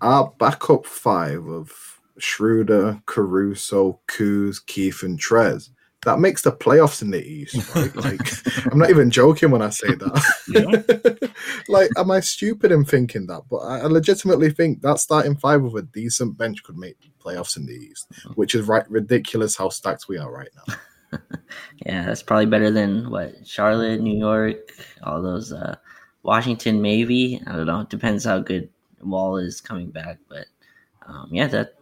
[0.00, 1.70] our backup five of
[2.18, 5.68] Schroeder, Caruso, Kuz, Keith, and Trez.
[6.04, 7.94] That makes the playoffs in the East, right?
[7.96, 11.30] Like, I'm not even joking when I say that.
[11.68, 13.42] like, am I stupid in thinking that?
[13.48, 17.66] But I legitimately think that starting five with a decent bench could make playoffs in
[17.66, 18.30] the East, oh.
[18.30, 20.74] which is right ridiculous how stacked we are right now.
[21.86, 25.52] yeah, that's probably better than what Charlotte, New York, all those.
[25.52, 25.76] Uh,
[26.22, 27.40] Washington, maybe.
[27.46, 27.80] I don't know.
[27.80, 28.68] It depends how good
[29.02, 30.46] Wall is coming back, but
[31.06, 31.74] um, yeah, that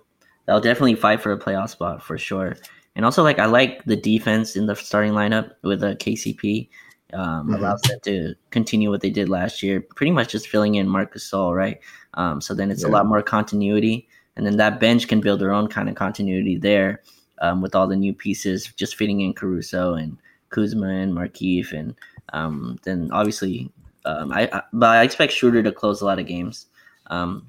[0.46, 2.56] they'll definitely fight for a playoff spot for sure.
[2.96, 6.68] And also, like I like the defense in the starting lineup with a uh, KCP.
[7.12, 7.54] Um, mm-hmm.
[7.54, 11.28] Allows them to continue what they did last year, pretty much just filling in Marcus
[11.28, 11.80] Gasol, right?
[12.14, 12.88] Um, so then it's yeah.
[12.88, 16.56] a lot more continuity, and then that bench can build their own kind of continuity
[16.56, 17.02] there
[17.40, 20.16] um, with all the new pieces, just fitting in Caruso and
[20.50, 21.94] Kuzma and Markieff, and
[22.32, 23.70] um, then obviously,
[24.04, 26.66] um, I, I, but I expect Schroeder to close a lot of games
[27.08, 27.46] um,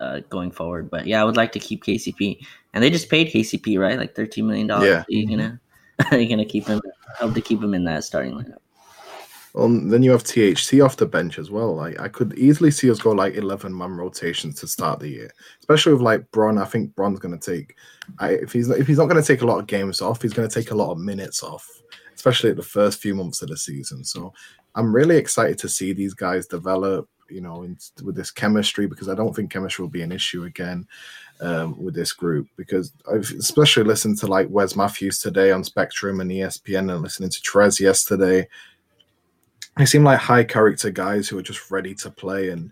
[0.00, 0.90] uh, going forward.
[0.90, 2.38] But yeah, I would like to keep KCP,
[2.74, 4.88] and they just paid KCP right, like thirteen million dollars.
[4.88, 5.00] Yeah.
[5.00, 5.60] Are you gonna
[6.10, 6.80] are you gonna keep him?
[7.18, 8.58] Help to keep him in that starting lineup.
[9.54, 11.74] Well, then you have THT off the bench as well.
[11.74, 15.30] Like I could easily see us go like eleven man rotations to start the year,
[15.60, 16.56] especially with like Bron.
[16.56, 17.76] I think Bron's going to take.
[18.18, 20.32] I, if he's if he's not going to take a lot of games off, he's
[20.32, 21.68] going to take a lot of minutes off,
[22.14, 24.04] especially at the first few months of the season.
[24.04, 24.32] So
[24.74, 27.08] I'm really excited to see these guys develop.
[27.28, 30.44] You know, in, with this chemistry because I don't think chemistry will be an issue
[30.44, 30.86] again
[31.40, 36.20] um, with this group because I've especially listened to like Wes Matthews today on Spectrum
[36.20, 38.46] and ESPN and listening to Trez yesterday
[39.76, 42.70] they seem like high character guys who are just ready to play and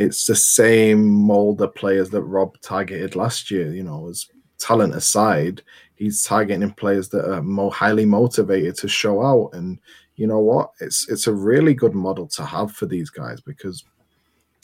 [0.00, 3.70] it's the same mold of players that Rob targeted last year.
[3.70, 4.28] You know, as
[4.58, 5.62] talent aside,
[5.96, 9.50] he's targeting players that are more highly motivated to show out.
[9.52, 9.78] And
[10.16, 10.70] you know what?
[10.80, 13.84] It's it's a really good model to have for these guys because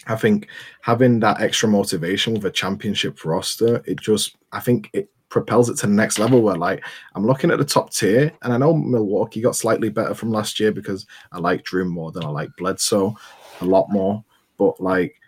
[0.07, 0.49] I think
[0.81, 5.77] having that extra motivation with a championship roster, it just I think it propels it
[5.77, 6.83] to the next level where like
[7.15, 10.59] I'm looking at the top tier and I know Milwaukee got slightly better from last
[10.59, 13.15] year because I like Jrue more than I like Bledsoe
[13.61, 14.25] a lot more.
[14.57, 15.21] But like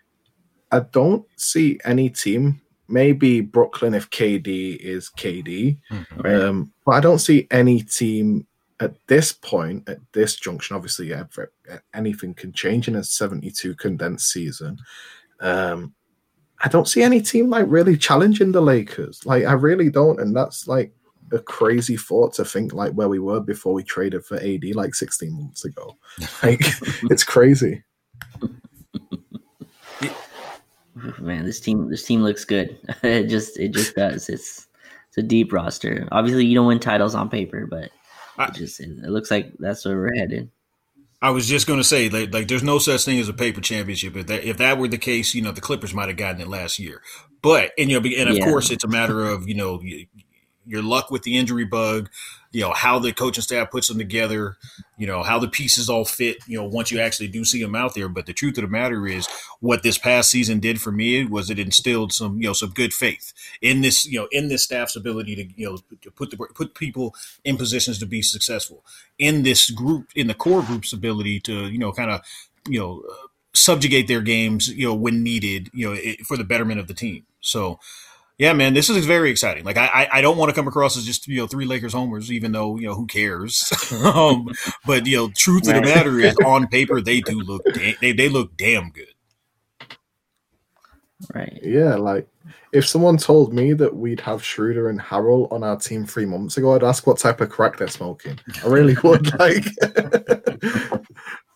[0.72, 5.76] I don't see any team, maybe Brooklyn if KD is KD.
[5.90, 6.26] Mm-hmm.
[6.26, 8.46] Um, but I don't see any team
[8.80, 11.24] at this point, at this junction, obviously, yeah,
[11.92, 14.78] anything can change in a 72 condensed season.
[15.40, 15.92] Um,
[16.60, 19.24] I don't see any team like really challenging the Lakers.
[19.24, 20.92] Like I really don't, and that's like
[21.32, 24.94] a crazy thought to think like where we were before we traded for AD like
[24.94, 25.96] 16 months ago.
[26.42, 26.60] Like
[27.10, 27.82] it's crazy.
[31.20, 32.76] Man, this team this team looks good.
[33.02, 34.28] it just it just does.
[34.28, 34.66] It's
[35.08, 36.08] it's a deep roster.
[36.10, 37.90] Obviously, you don't win titles on paper, but
[38.40, 40.50] it just it looks like that's where we're headed.
[41.20, 43.60] I was just going to say, like, like, there's no such thing as a paper
[43.60, 44.16] championship.
[44.16, 46.48] If that if that were the case, you know, the Clippers might have gotten it
[46.48, 47.02] last year.
[47.42, 48.44] But and you know, and of yeah.
[48.44, 49.80] course, it's a matter of you know
[50.64, 52.08] your luck with the injury bug,
[52.50, 54.56] you know, how the coaching staff puts them together,
[54.96, 57.74] you know, how the pieces all fit, you know, once you actually do see them
[57.74, 58.08] out there.
[58.08, 59.28] But the truth of the matter is
[59.60, 62.94] what this past season did for me was it instilled some, you know, some good
[62.94, 66.36] faith in this, you know, in this staff's ability to, you know, to put the
[66.36, 68.84] put people in positions to be successful.
[69.18, 72.22] In this group, in the core group's ability to, you know, kind of,
[72.66, 73.02] you know,
[73.54, 76.94] subjugate their games, you know, when needed, you know, it, for the betterment of the
[76.94, 77.26] team.
[77.40, 77.78] So,
[78.38, 79.64] yeah, man, this is very exciting.
[79.64, 82.30] Like, I, I don't want to come across as just you know three Lakers homers,
[82.30, 83.72] even though you know who cares.
[84.04, 84.48] um,
[84.86, 88.12] but you know, truth of the matter is, on paper, they do look da- they
[88.12, 89.98] they look damn good.
[91.34, 91.58] Right.
[91.64, 92.28] Yeah, like
[92.72, 96.56] if someone told me that we'd have Schroeder and Harrell on our team three months
[96.56, 98.38] ago, I'd ask what type of crack they're smoking.
[98.62, 99.36] I really would.
[99.36, 99.64] like,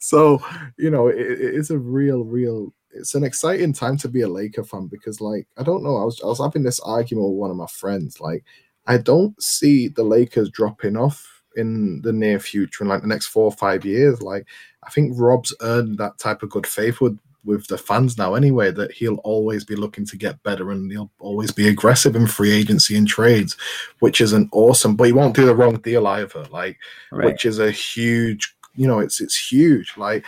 [0.01, 0.43] so
[0.78, 4.28] you know, it, it is a real, real it's an exciting time to be a
[4.28, 5.97] Laker fan because, like, I don't know.
[5.97, 8.20] I was I was having this argument with one of my friends.
[8.20, 8.45] Like,
[8.86, 13.26] I don't see the Lakers dropping off in the near future in like the next
[13.26, 14.22] four or five years.
[14.22, 14.47] Like,
[14.82, 18.70] I think Rob's earned that type of good faith with with the fans now anyway
[18.70, 22.53] that he'll always be looking to get better and he'll always be aggressive in free
[22.53, 23.57] agency and trades
[23.99, 26.78] which is an awesome but he won't do the wrong deal either like
[27.11, 27.26] right.
[27.26, 30.24] which is a huge you know it's it's huge like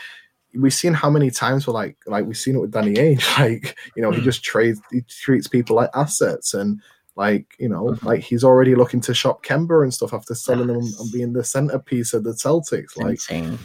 [0.56, 3.24] we've seen how many times we're like like we've seen it with Danny Ainge.
[3.38, 4.24] Like, you know, he hmm.
[4.24, 6.80] just trades he treats people like assets and
[7.16, 8.06] like, you know, mm-hmm.
[8.06, 11.44] like he's already looking to shop Kemba and stuff after selling him and being the
[11.44, 12.96] centerpiece of the Celtics.
[12.96, 13.58] Like Insane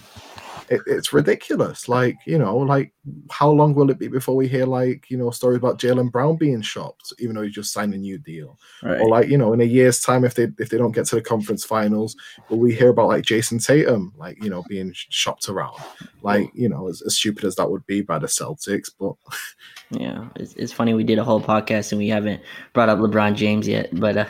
[0.69, 1.89] it, it's ridiculous.
[1.89, 2.93] Like, you know, like
[3.31, 6.35] how long will it be before we hear like, you know, stories about Jaylen Brown
[6.37, 8.57] being shopped, even though he just signed a new deal?
[8.83, 8.99] Right.
[9.01, 11.15] Or like, you know, in a year's time, if they if they don't get to
[11.15, 12.15] the conference finals,
[12.49, 15.77] will we hear about like Jayson Tatum, like, you know, being shopped around?
[16.21, 19.13] Like, you know, as, as stupid as that would be by the Celtics, but
[19.99, 22.41] yeah, it's, it's funny we did a whole podcast and we haven't
[22.73, 24.25] brought up LeBron James yet, but uh,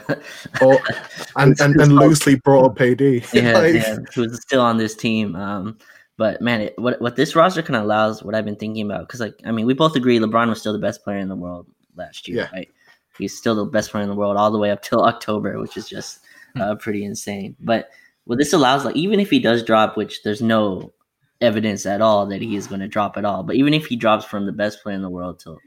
[0.62, 0.80] oh,
[1.36, 3.02] and, and, and loosely brought up AD.
[3.02, 3.20] Yeah,
[3.54, 5.36] like, yeah, who's still on this team.
[5.36, 5.78] Um,
[6.20, 9.08] but man, it, what what this roster kind of allows, what I've been thinking about,
[9.08, 11.36] because like I mean, we both agree LeBron was still the best player in the
[11.36, 11.66] world
[11.96, 12.50] last year, yeah.
[12.52, 12.70] right?
[13.18, 15.78] He's still the best player in the world all the way up till October, which
[15.78, 16.20] is just
[16.56, 16.62] hmm.
[16.62, 17.56] uh, pretty insane.
[17.62, 17.92] But
[18.26, 20.92] what this allows, like, even if he does drop, which there's no
[21.40, 23.96] evidence at all that he is going to drop at all, but even if he
[23.96, 25.58] drops from the best player in the world to,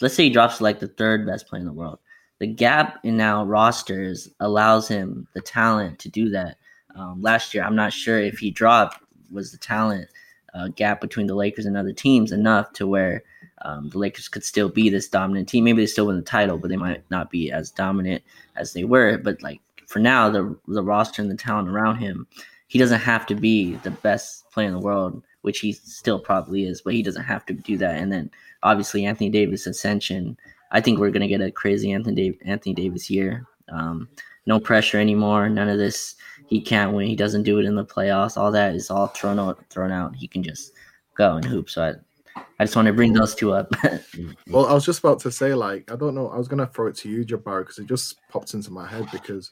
[0.00, 1.98] let's say he drops to like the third best player in the world,
[2.38, 6.56] the gap in now rosters allows him the talent to do that.
[6.96, 8.98] Um, last year, I'm not sure if he dropped
[9.30, 10.08] was the talent
[10.54, 13.22] uh, gap between the Lakers and other teams enough to where
[13.62, 15.64] um, the Lakers could still be this dominant team.
[15.64, 18.22] Maybe they still win the title, but they might not be as dominant
[18.56, 19.18] as they were.
[19.18, 22.26] But like for now, the the roster and the talent around him,
[22.68, 26.64] he doesn't have to be the best player in the world, which he still probably
[26.64, 27.96] is, but he doesn't have to do that.
[27.96, 28.30] And then
[28.62, 30.36] obviously Anthony Davis ascension.
[30.72, 33.46] I think we're gonna get a crazy Anthony Anthony Davis year.
[33.68, 34.08] Um,
[34.46, 35.48] no pressure anymore.
[35.48, 36.16] None of this
[36.46, 37.06] he can't win.
[37.06, 38.36] He doesn't do it in the playoffs.
[38.36, 39.64] All that is all thrown out.
[39.70, 40.16] Thrown out.
[40.16, 40.72] He can just
[41.16, 41.70] go and hoop.
[41.70, 43.72] So I, I just want to bring those two up.
[44.48, 46.28] well, I was just about to say, like, I don't know.
[46.28, 49.06] I was gonna throw it to you, Jabbar, because it just popped into my head
[49.12, 49.50] because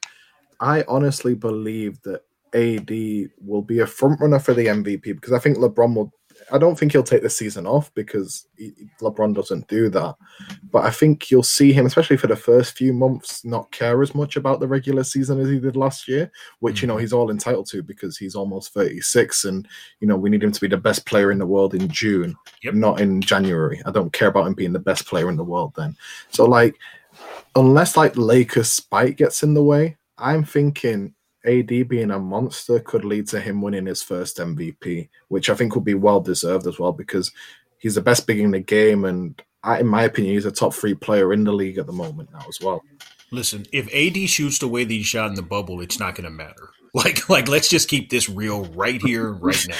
[0.61, 2.23] I honestly believe that
[2.55, 6.13] AD will be a front runner for the MVP because I think LeBron will
[6.51, 10.17] I don't think he'll take the season off because he, LeBron doesn't do that.
[10.71, 14.15] But I think you'll see him, especially for the first few months, not care as
[14.15, 16.31] much about the regular season as he did last year,
[16.61, 16.85] which mm-hmm.
[16.85, 17.01] you know mm-hmm.
[17.01, 19.69] he's all entitled to because he's almost 36, and
[20.01, 22.37] you know we need him to be the best player in the world in June,
[22.63, 22.75] yep.
[22.75, 23.81] not in January.
[23.87, 25.97] I don't care about him being the best player in the world then.
[26.31, 26.77] So like,
[27.57, 31.15] unless like Lakers spite gets in the way, I'm thinking
[31.49, 35.75] AD being a monster could lead to him winning his first MVP, which I think
[35.75, 37.33] would be well deserved as well because
[37.79, 40.75] he's the best big in the game, and I, in my opinion, he's a top
[40.75, 42.83] three player in the league at the moment now as well.
[43.31, 46.25] Listen, if AD shoots the way that he shot in the bubble, it's not going
[46.25, 46.71] to matter.
[46.99, 49.77] Like, like let's just keep this real right here, right now.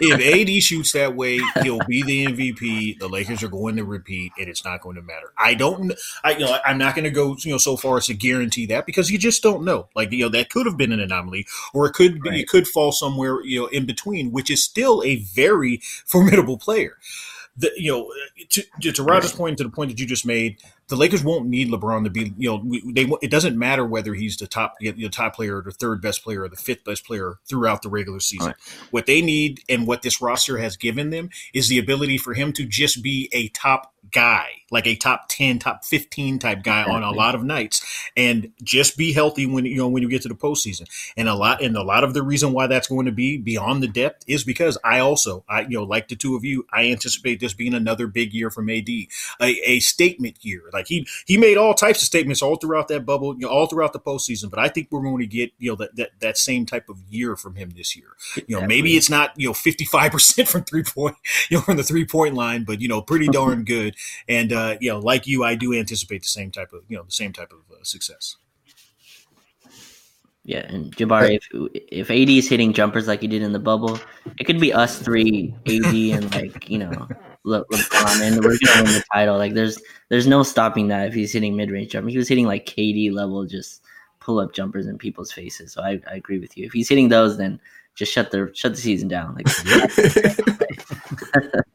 [0.00, 2.98] if AD shoots that way, he'll be the MVP.
[2.98, 5.32] The Lakers are going to repeat, and it's not going to matter.
[5.36, 5.92] I don't,
[6.24, 8.66] I you know, I'm not going to go you know so far as to guarantee
[8.66, 9.88] that because you just don't know.
[9.94, 12.40] Like you know, that could have been an anomaly, or it could right.
[12.40, 16.96] it could fall somewhere you know in between, which is still a very formidable player.
[17.56, 18.10] the, you know,
[18.48, 20.58] to, to Roger's point, to the point that you just made,
[20.88, 24.36] the Lakers won't need LeBron to be, you know, they it doesn't matter whether he's
[24.36, 27.38] the top, the top player, or the third best player, or the fifth best player
[27.48, 28.48] throughout the regular season.
[28.48, 28.56] Right.
[28.90, 32.52] What they need and what this roster has given them is the ability for him
[32.54, 37.02] to just be a top guy, like a top 10, top 15 type guy on
[37.02, 40.28] a lot of nights and just be healthy when you know when you get to
[40.28, 40.88] the postseason.
[41.16, 43.82] And a lot and a lot of the reason why that's going to be beyond
[43.82, 46.90] the depth is because I also I you know like the two of you, I
[46.90, 48.88] anticipate this being another big year from AD.
[48.88, 49.08] A,
[49.40, 50.62] a statement year.
[50.72, 53.66] Like he he made all types of statements all throughout that bubble, you know, all
[53.66, 54.50] throughout the postseason.
[54.50, 56.98] But I think we're going to get, you know, that that, that same type of
[57.08, 58.08] year from him this year.
[58.46, 61.16] You know, maybe it's not, you know, 55% from three point,
[61.50, 63.96] you know, from the three point line, but you know, pretty darn good.
[64.28, 67.04] And uh, you know, like you, I do anticipate the same type of, you know,
[67.04, 68.36] the same type of uh, success.
[70.44, 74.00] Yeah, and Jabari, if if AD is hitting jumpers like he did in the bubble,
[74.38, 76.90] it could be us three, AD and like you know
[77.44, 79.38] Le- LeBron, and we're gonna win the title.
[79.38, 82.08] Like there's there's no stopping that if he's hitting mid range jumper.
[82.08, 83.82] He was hitting like KD level, just
[84.18, 85.72] pull up jumpers in people's faces.
[85.72, 86.66] So I, I agree with you.
[86.66, 87.60] If he's hitting those, then
[87.94, 89.36] just shut the shut the season down.
[89.36, 89.46] Like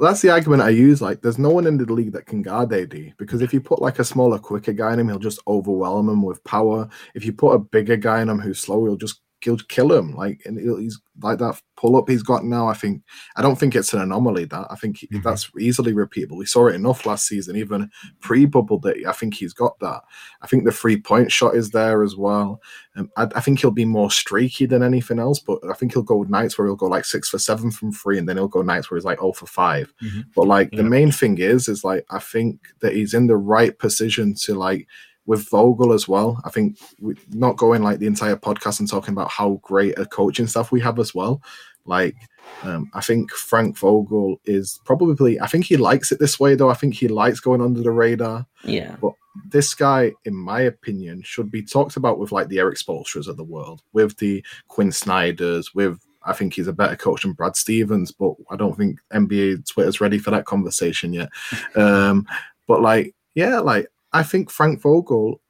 [0.00, 1.02] Well, that's the argument I use.
[1.02, 3.82] Like, there's no one in the league that can guard AD because if you put
[3.82, 6.88] like a smaller, quicker guy in him, he'll just overwhelm him with power.
[7.14, 10.14] If you put a bigger guy in him who's slow, he'll just he'll kill him.
[10.14, 12.68] Like, and he's like that pull up he's got now.
[12.68, 13.02] I think
[13.36, 14.44] I don't think it's an anomaly.
[14.46, 15.22] That I think mm-hmm.
[15.22, 16.36] that's easily repeatable.
[16.36, 18.78] We saw it enough last season, even pre bubble.
[18.78, 19.04] day.
[19.06, 20.02] I think he's got that.
[20.42, 22.60] I think the three point shot is there as well.
[22.96, 25.40] Um, I, I, think he'll be more streaky than anything else.
[25.40, 28.18] But I think he'll go nights where he'll go like six for seven from three,
[28.18, 30.20] and then he'll go nights where he's like oh for 5 mm-hmm.
[30.34, 30.78] But like yeah.
[30.78, 34.54] the main thing is, is like I think that he's in the right position to
[34.54, 34.86] like
[35.26, 36.40] with Vogel as well.
[36.44, 40.06] I think we not going like the entire podcast and talking about how great a
[40.06, 41.42] coaching staff we have as well.
[41.86, 42.16] Like,
[42.62, 45.40] um, I think Frank Vogel is probably.
[45.40, 46.70] I think he likes it this way, though.
[46.70, 48.46] I think he likes going under the radar.
[48.64, 48.96] Yeah.
[49.00, 49.12] But
[49.48, 53.36] this guy, in my opinion, should be talked about with like the Erik Spoelstras of
[53.36, 57.56] the world, with the Quinn Snyders, with I think he's a better coach than Brad
[57.56, 61.30] Stevens, but I don't think NBA Twitter's ready for that conversation yet.
[61.76, 62.26] um,
[62.66, 65.40] but like, yeah, like I think Frank Vogel,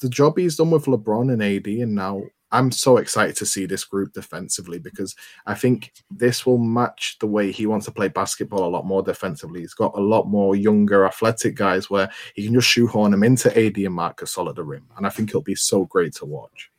[0.00, 2.22] the job he's done with LeBron and AD, and now
[2.54, 5.16] I'm so excited to see this group defensively because
[5.46, 9.02] I think this will match the way he wants to play basketball a lot more
[9.02, 9.60] defensively.
[9.60, 13.50] He's got a lot more younger, athletic guys where he can just shoehorn them into
[13.50, 16.70] AD and Marcus at the rim, and I think it'll be so great to watch.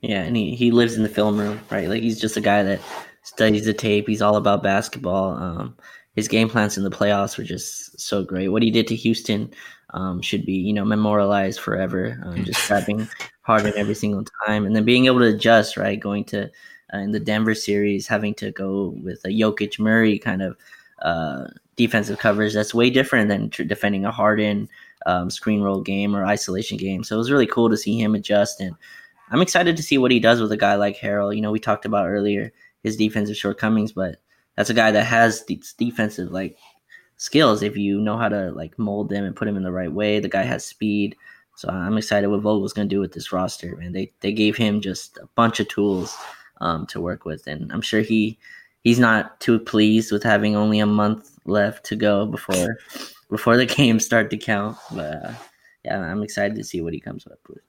[0.00, 1.88] Yeah, and he, he lives in the film room, right?
[1.88, 2.80] Like he's just a guy that
[3.22, 4.06] studies the tape.
[4.06, 5.32] He's all about basketball.
[5.32, 5.76] Um,
[6.14, 8.48] his game plans in the playoffs were just so great.
[8.48, 9.52] What he did to Houston
[9.96, 12.20] um, should be you know memorialized forever.
[12.24, 13.08] Um, just grabbing
[13.42, 16.50] Harden every single time, and then being able to adjust right, going to
[16.94, 20.56] uh, in the Denver series, having to go with a Jokic Murray kind of
[21.02, 22.54] uh, defensive coverage.
[22.54, 24.68] That's way different than tr- defending a Harden
[25.06, 27.02] um, screen roll game or isolation game.
[27.02, 28.76] So it was really cool to see him adjust, and
[29.30, 31.34] I'm excited to see what he does with a guy like Harrell.
[31.34, 34.16] You know, we talked about earlier his defensive shortcomings, but
[34.56, 36.56] that's a guy that has these defensive like
[37.16, 39.92] skills if you know how to like mold them and put them in the right
[39.92, 40.20] way.
[40.20, 41.16] The guy has speed.
[41.56, 43.92] So I'm excited what Vogel's going to do with this roster, man.
[43.92, 46.16] They they gave him just a bunch of tools
[46.60, 48.38] um, to work with, and I'm sure he
[48.84, 52.78] he's not too pleased with having only a month left to go before
[53.30, 54.76] before the games start to count.
[54.92, 55.32] But uh,
[55.84, 57.62] yeah, I'm excited to see what he comes up with.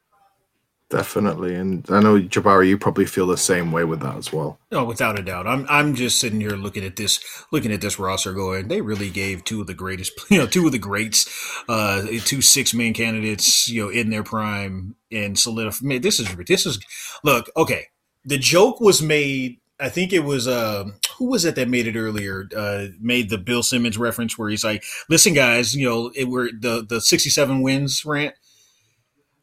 [0.89, 4.57] Definitely, and I know Jabari, you probably feel the same way with that as well.
[4.71, 5.45] Oh, without a doubt.
[5.45, 7.19] I'm I'm just sitting here looking at this,
[7.51, 10.65] looking at this roster, going, they really gave two of the greatest, you know, two
[10.65, 11.27] of the greats,
[11.67, 15.97] uh, two six man candidates, you know, in their prime and solidify.
[15.99, 16.79] This is this is
[17.21, 17.87] look okay.
[18.23, 19.59] The joke was made.
[19.81, 20.85] I think it was uh,
[21.17, 22.47] who was it that made it earlier?
[22.55, 26.49] Uh, made the Bill Simmons reference where he's like, "Listen, guys, you know, it were
[26.57, 28.35] the the sixty seven wins rant."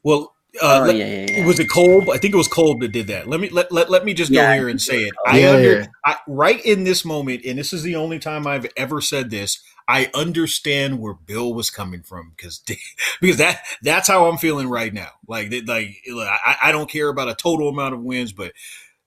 [0.03, 1.47] Well, uh, oh, let, yeah, yeah, yeah.
[1.47, 2.09] Was it Kolb?
[2.11, 3.29] I think it was Kolb that did that.
[3.29, 5.15] Let me let, let, let me just go here and say it.
[5.27, 9.01] I under I, right in this moment, and this is the only time I've ever
[9.01, 9.61] said this.
[9.89, 12.63] I understand where Bill was coming from because
[13.21, 15.11] because that that's how I'm feeling right now.
[15.27, 18.53] Like like I, I don't care about a total amount of wins, but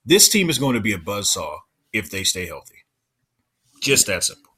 [0.06, 1.60] this team is going to be a buzzsaw
[1.94, 2.84] if they stay healthy.
[3.82, 4.52] Just that simple.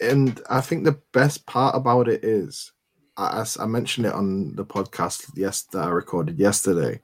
[0.00, 2.72] And I think the best part about it is
[3.18, 7.00] I, I mentioned it on the podcast yes that I recorded yesterday.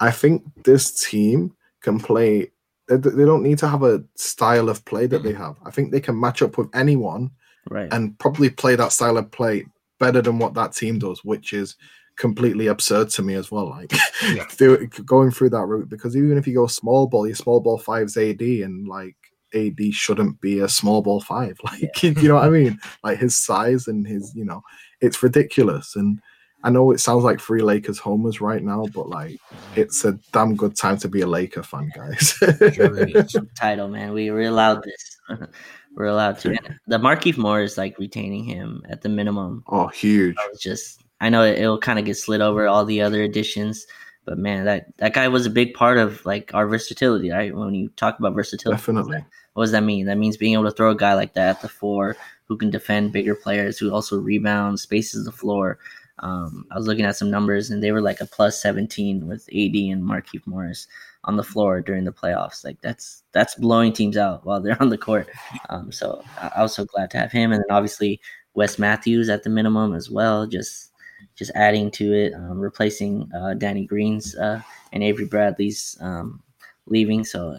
[0.00, 2.50] I think this team can play.
[2.88, 5.56] They, they don't need to have a style of play that they have.
[5.64, 7.30] I think they can match up with anyone,
[7.70, 7.90] right.
[7.92, 9.64] and probably play that style of play
[9.98, 11.76] better than what that team does, which is
[12.16, 13.70] completely absurd to me as well.
[13.70, 13.92] Like
[14.34, 14.46] yeah.
[15.06, 18.16] going through that route because even if you go small ball, your small ball fives
[18.16, 19.16] AD, and like
[19.54, 21.56] AD shouldn't be a small ball five.
[21.64, 22.12] Like yeah.
[22.16, 22.78] you know what I mean?
[23.02, 24.62] Like his size and his you know,
[25.00, 25.96] it's ridiculous.
[25.96, 26.20] And
[26.62, 29.38] I know it sounds like three Lakers homers right now, but like
[29.76, 32.38] it's a damn good time to be a Laker fan, guys.
[33.54, 35.20] Title man, we were allowed this.
[35.94, 36.56] we're allowed to.
[36.86, 39.62] The Markieff Morris like retaining him at the minimum.
[39.68, 40.36] Oh, huge!
[40.58, 43.86] Just I know it, will kind of get slid over all the other additions,
[44.24, 47.30] but man, that that guy was a big part of like our versatility.
[47.30, 47.54] Right?
[47.54, 49.24] When you talk about versatility, definitely.
[49.54, 50.06] What does that mean?
[50.06, 52.16] That means being able to throw a guy like that at the four
[52.46, 55.78] who can defend bigger players, who also rebounds, spaces the floor.
[56.20, 59.48] Um, I was looking at some numbers, and they were like a plus 17 with
[59.48, 60.86] AD and Markieff Morris
[61.24, 62.64] on the floor during the playoffs.
[62.64, 65.28] Like that's that's blowing teams out while they're on the court.
[65.70, 68.20] Um, so I, I was so glad to have him, and then obviously
[68.54, 70.46] Wes Matthews at the minimum as well.
[70.46, 70.92] Just
[71.36, 74.60] just adding to it, um, replacing uh, Danny Green's uh,
[74.92, 76.42] and Avery Bradley's um,
[76.86, 77.24] leaving.
[77.24, 77.58] So,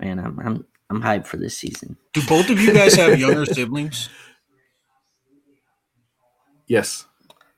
[0.00, 1.96] man, I'm I'm I'm hyped for this season.
[2.12, 4.08] Do both of you guys have younger siblings?
[6.66, 7.06] Yes.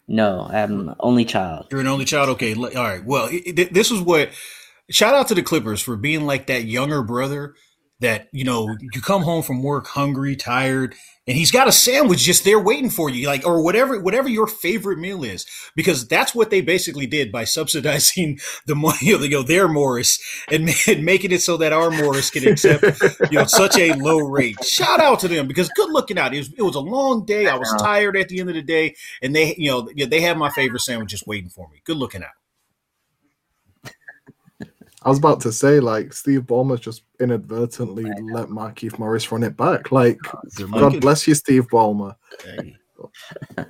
[0.08, 1.66] No, I'm only child.
[1.70, 2.28] You're an only child.
[2.30, 3.04] Okay, all right.
[3.04, 4.30] Well, it, this is what.
[4.88, 7.56] Shout out to the Clippers for being like that younger brother
[8.00, 10.94] that you know you come home from work hungry, tired,
[11.26, 14.46] and he's got a sandwich just there waiting for you, like or whatever whatever your
[14.46, 19.42] favorite meal is, because that's what they basically did by subsidizing the money, you know,
[19.42, 20.20] their Morris
[20.50, 22.84] and, and making it so that our Morris can accept
[23.30, 24.62] you know such a low rate.
[24.64, 26.34] Shout out to them because good looking out.
[26.34, 27.46] It was, it was a long day.
[27.46, 30.36] I was tired at the end of the day, and they you know they have
[30.36, 31.80] my favorite sandwich just waiting for me.
[31.84, 32.30] Good looking out.
[35.06, 39.56] I was about to say, like, Steve Ballmer just inadvertently let Markieff Morris run it
[39.56, 39.92] back.
[39.92, 42.16] Like, oh, God bless you, Steve Ballmer.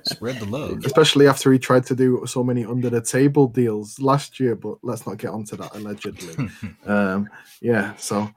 [0.03, 0.83] Spread the love.
[0.83, 4.77] Especially after he tried to do so many under the table deals last year, but
[4.81, 6.49] let's not get onto that allegedly.
[6.87, 7.29] um,
[7.61, 8.27] yeah, so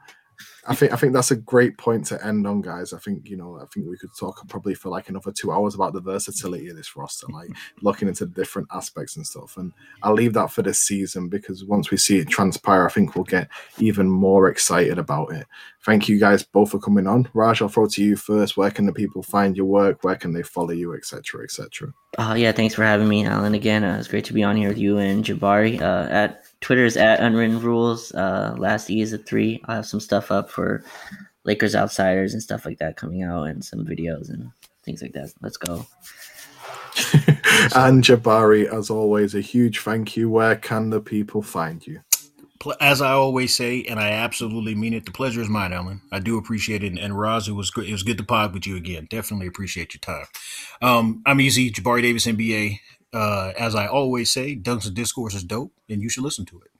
[0.66, 2.92] I think I think that's a great point to end on, guys.
[2.92, 5.74] I think you know I think we could talk probably for like another two hours
[5.74, 7.50] about the versatility of this roster, like
[7.82, 9.56] looking into different aspects and stuff.
[9.56, 13.14] And I'll leave that for this season because once we see it transpire, I think
[13.14, 13.48] we'll get
[13.78, 15.46] even more excited about it.
[15.84, 17.28] Thank you guys both for coming on.
[17.32, 18.56] Raj, I'll throw to you first.
[18.56, 20.04] Where can the people find your work?
[20.04, 21.92] Where can they follow you, etc., etc.
[22.18, 23.54] Uh, yeah, thanks for having me, Alen.
[23.54, 26.84] Again, uh, it's great to be on here with you and Jabari uh, at Twitter
[26.84, 28.12] is at Unwritten Rules.
[28.12, 29.60] Uh, last E is a three.
[29.66, 30.84] I have some stuff up for
[31.44, 34.50] Lakers outsiders and stuff like that coming out, and some videos and
[34.84, 35.32] things like that.
[35.40, 35.86] Let's go.
[37.74, 40.28] and Jabari, as always, a huge thank you.
[40.28, 42.00] Where can the people find you?
[42.78, 46.02] As I always say, and I absolutely mean it, the pleasure is mine, Ellen.
[46.12, 46.98] I do appreciate it.
[46.98, 47.88] And Roz, it was great.
[47.88, 49.06] It was good to pod with you again.
[49.08, 50.26] Definitely appreciate your time.
[50.82, 52.80] Um, I'm easy, Jabari Davis, NBA
[53.12, 56.60] uh, as I always say, Dunks and Discourse is dope, and you should listen to
[56.60, 56.70] it.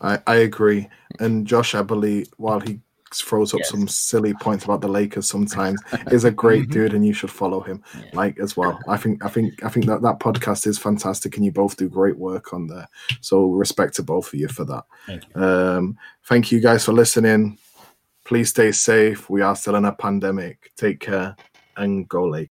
[0.00, 0.88] I, I agree.
[1.20, 2.80] And Josh Eberly, while he
[3.14, 3.70] throws up yes.
[3.70, 5.80] some silly points about the Lakers sometimes,
[6.10, 6.72] is a great mm-hmm.
[6.72, 8.10] dude, and you should follow him, yeah.
[8.12, 8.78] like as well.
[8.88, 11.88] I think I think I think that that podcast is fantastic, and you both do
[11.88, 12.86] great work on there.
[13.20, 14.84] So respect to both of you for that.
[15.06, 17.58] Thank you, um, thank you guys for listening.
[18.24, 19.30] Please stay safe.
[19.30, 20.72] We are still in a pandemic.
[20.76, 21.36] Take care
[21.76, 22.50] and go Lakers.